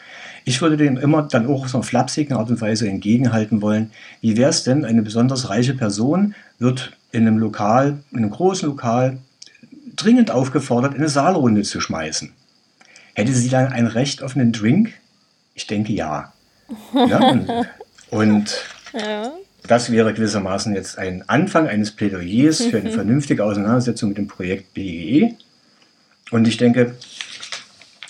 Ich 0.44 0.60
würde 0.60 0.76
dem 0.76 0.96
immer 0.96 1.22
dann 1.22 1.46
auch 1.46 1.68
so 1.68 1.78
einer 1.78 1.84
flapsigen 1.84 2.36
Art 2.36 2.50
und 2.50 2.60
Weise 2.60 2.88
entgegenhalten 2.88 3.62
wollen. 3.62 3.92
Wie 4.20 4.36
wäre 4.36 4.50
es 4.50 4.64
denn, 4.64 4.84
eine 4.84 5.02
besonders 5.02 5.50
reiche 5.50 5.74
Person 5.74 6.34
wird 6.58 6.96
in 7.12 7.26
einem 7.26 7.38
Lokal, 7.38 7.98
in 8.10 8.18
einem 8.18 8.30
großen 8.30 8.68
Lokal, 8.68 9.18
dringend 9.96 10.30
aufgefordert, 10.30 10.94
eine 10.94 11.08
Saalrunde 11.08 11.62
zu 11.62 11.80
schmeißen. 11.80 12.32
Hätte 13.14 13.32
sie 13.32 13.48
dann 13.48 13.72
ein 13.72 13.86
Recht 13.86 14.22
auf 14.22 14.36
einen 14.36 14.52
Drink? 14.52 14.94
Ich 15.54 15.66
denke 15.66 15.92
ja. 15.92 16.31
Ja, 16.94 17.30
und, 18.11 18.64
ja. 18.92 19.32
das 19.66 19.90
wäre 19.90 20.12
gewissermaßen 20.12 20.74
jetzt 20.74 20.98
ein 20.98 21.28
Anfang 21.28 21.68
eines 21.68 21.90
Plädoyers 21.90 22.62
für 22.62 22.78
eine 22.78 22.90
vernünftige 22.90 23.44
Auseinandersetzung 23.44 24.11
mit 24.11 24.18
dem 24.18 24.28
Projekt 24.28 24.74
BEE. 24.74 25.35
Und 26.30 26.48
ich 26.48 26.56
denke, 26.56 26.94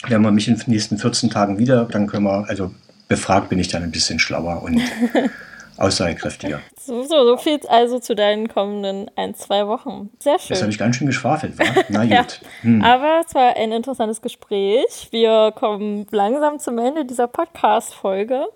wenn 0.09 0.23
man 0.23 0.35
mich 0.35 0.49
in 0.49 0.57
den 0.57 0.71
nächsten 0.71 0.99
14 0.99 1.31
Tagen 1.31 1.59
wieder, 1.59 1.85
dann 1.85 2.07
können 2.07 2.25
wir, 2.25 2.49
also 2.49 2.75
befragt 3.09 3.49
bin 3.49 3.59
ich 3.59 3.69
dann 3.69 3.83
ein 3.83 3.91
bisschen 3.91 4.19
schlauer 4.19 4.63
und 4.63 4.81
aussagekräftiger. 5.79 6.61
So, 6.81 7.03
so, 7.05 7.25
so 7.25 7.37
viel 7.37 7.61
also 7.69 7.99
zu 7.99 8.15
deinen 8.15 8.49
kommenden 8.49 9.11
ein, 9.17 9.35
zwei 9.35 9.67
Wochen. 9.67 10.11
Sehr 10.19 10.39
schön. 10.39 10.49
Das 10.51 10.63
habe 10.63 10.71
ich 10.71 10.79
ganz 10.79 10.97
schön 10.97 11.07
geschwafelt, 11.07 11.59
wa? 11.59 11.65
Na 11.89 12.03
gut. 12.03 12.11
ja. 12.11 12.27
hm. 12.63 12.83
Aber 12.83 13.23
es 13.27 13.35
war 13.35 13.57
ein 13.57 13.73
interessantes 13.73 14.21
Gespräch. 14.21 15.09
Wir 15.11 15.53
kommen 15.55 16.07
langsam 16.11 16.59
zum 16.59 16.79
Ende 16.79 17.05
dieser 17.05 17.29
Podcast-Folge. 17.29 18.47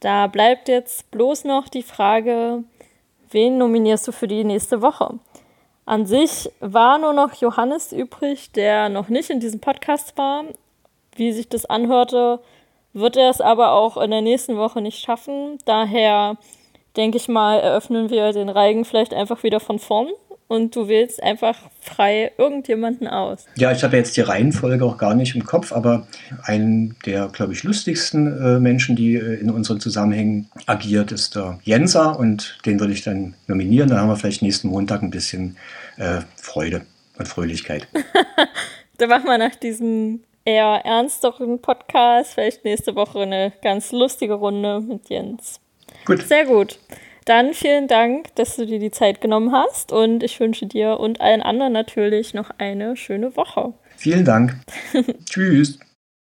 Da 0.00 0.26
bleibt 0.26 0.68
jetzt 0.68 1.10
bloß 1.10 1.44
noch 1.44 1.68
die 1.68 1.82
Frage, 1.82 2.62
wen 3.30 3.58
nominierst 3.58 4.06
du 4.06 4.12
für 4.12 4.28
die 4.28 4.44
nächste 4.44 4.82
Woche? 4.82 5.18
An 5.86 6.04
sich 6.04 6.50
war 6.60 6.98
nur 6.98 7.12
noch 7.12 7.32
Johannes 7.34 7.92
übrig, 7.92 8.52
der 8.52 8.88
noch 8.88 9.08
nicht 9.08 9.30
in 9.30 9.40
diesem 9.40 9.60
Podcast 9.60 10.18
war. 10.18 10.44
Wie 11.14 11.32
sich 11.32 11.48
das 11.48 11.64
anhörte, 11.64 12.40
wird 12.96 13.16
er 13.16 13.30
es 13.30 13.40
aber 13.40 13.72
auch 13.72 13.96
in 13.96 14.10
der 14.10 14.22
nächsten 14.22 14.56
Woche 14.56 14.80
nicht 14.80 14.98
schaffen. 14.98 15.58
Daher 15.66 16.38
denke 16.96 17.18
ich 17.18 17.28
mal, 17.28 17.60
eröffnen 17.60 18.10
wir 18.10 18.32
den 18.32 18.48
Reigen 18.48 18.84
vielleicht 18.84 19.12
einfach 19.12 19.42
wieder 19.42 19.60
von 19.60 19.78
vorn 19.78 20.08
und 20.48 20.74
du 20.74 20.88
wählst 20.88 21.22
einfach 21.22 21.58
frei 21.80 22.32
irgendjemanden 22.38 23.06
aus. 23.06 23.44
Ja, 23.56 23.72
ich 23.72 23.82
habe 23.84 23.96
jetzt 23.96 24.16
die 24.16 24.22
Reihenfolge 24.22 24.84
auch 24.84 24.96
gar 24.96 25.14
nicht 25.14 25.34
im 25.34 25.44
Kopf, 25.44 25.72
aber 25.72 26.06
einen 26.44 26.96
der, 27.04 27.28
glaube 27.28 27.52
ich, 27.52 27.64
lustigsten 27.64 28.26
äh, 28.26 28.60
Menschen, 28.60 28.96
die 28.96 29.16
äh, 29.16 29.40
in 29.40 29.50
unseren 29.50 29.80
Zusammenhängen 29.80 30.48
agiert, 30.64 31.12
ist 31.12 31.36
der 31.36 31.58
Jenser 31.64 32.18
und 32.18 32.58
den 32.64 32.80
würde 32.80 32.94
ich 32.94 33.02
dann 33.02 33.34
nominieren. 33.46 33.90
Dann 33.90 33.98
haben 33.98 34.08
wir 34.08 34.16
vielleicht 34.16 34.42
nächsten 34.42 34.68
Montag 34.68 35.02
ein 35.02 35.10
bisschen 35.10 35.56
äh, 35.98 36.20
Freude 36.36 36.86
und 37.18 37.28
Fröhlichkeit. 37.28 37.88
da 38.98 39.06
machen 39.06 39.26
wir 39.26 39.38
nach 39.38 39.54
diesem 39.56 40.20
eher 40.46 40.80
ernsteren 40.84 41.60
Podcast. 41.60 42.34
Vielleicht 42.34 42.64
nächste 42.64 42.94
Woche 42.94 43.20
eine 43.20 43.52
ganz 43.62 43.92
lustige 43.92 44.34
Runde 44.34 44.80
mit 44.80 45.10
Jens. 45.10 45.60
Gut. 46.06 46.22
Sehr 46.22 46.46
gut. 46.46 46.78
Dann 47.26 47.54
vielen 47.54 47.88
Dank, 47.88 48.34
dass 48.36 48.56
du 48.56 48.66
dir 48.66 48.78
die 48.78 48.92
Zeit 48.92 49.20
genommen 49.20 49.50
hast 49.52 49.92
und 49.92 50.22
ich 50.22 50.38
wünsche 50.38 50.66
dir 50.66 51.00
und 51.00 51.20
allen 51.20 51.42
anderen 51.42 51.72
natürlich 51.72 52.34
noch 52.34 52.50
eine 52.58 52.96
schöne 52.96 53.36
Woche. 53.36 53.74
Vielen 53.96 54.24
Dank. 54.24 54.54
Tschüss. 55.26 55.78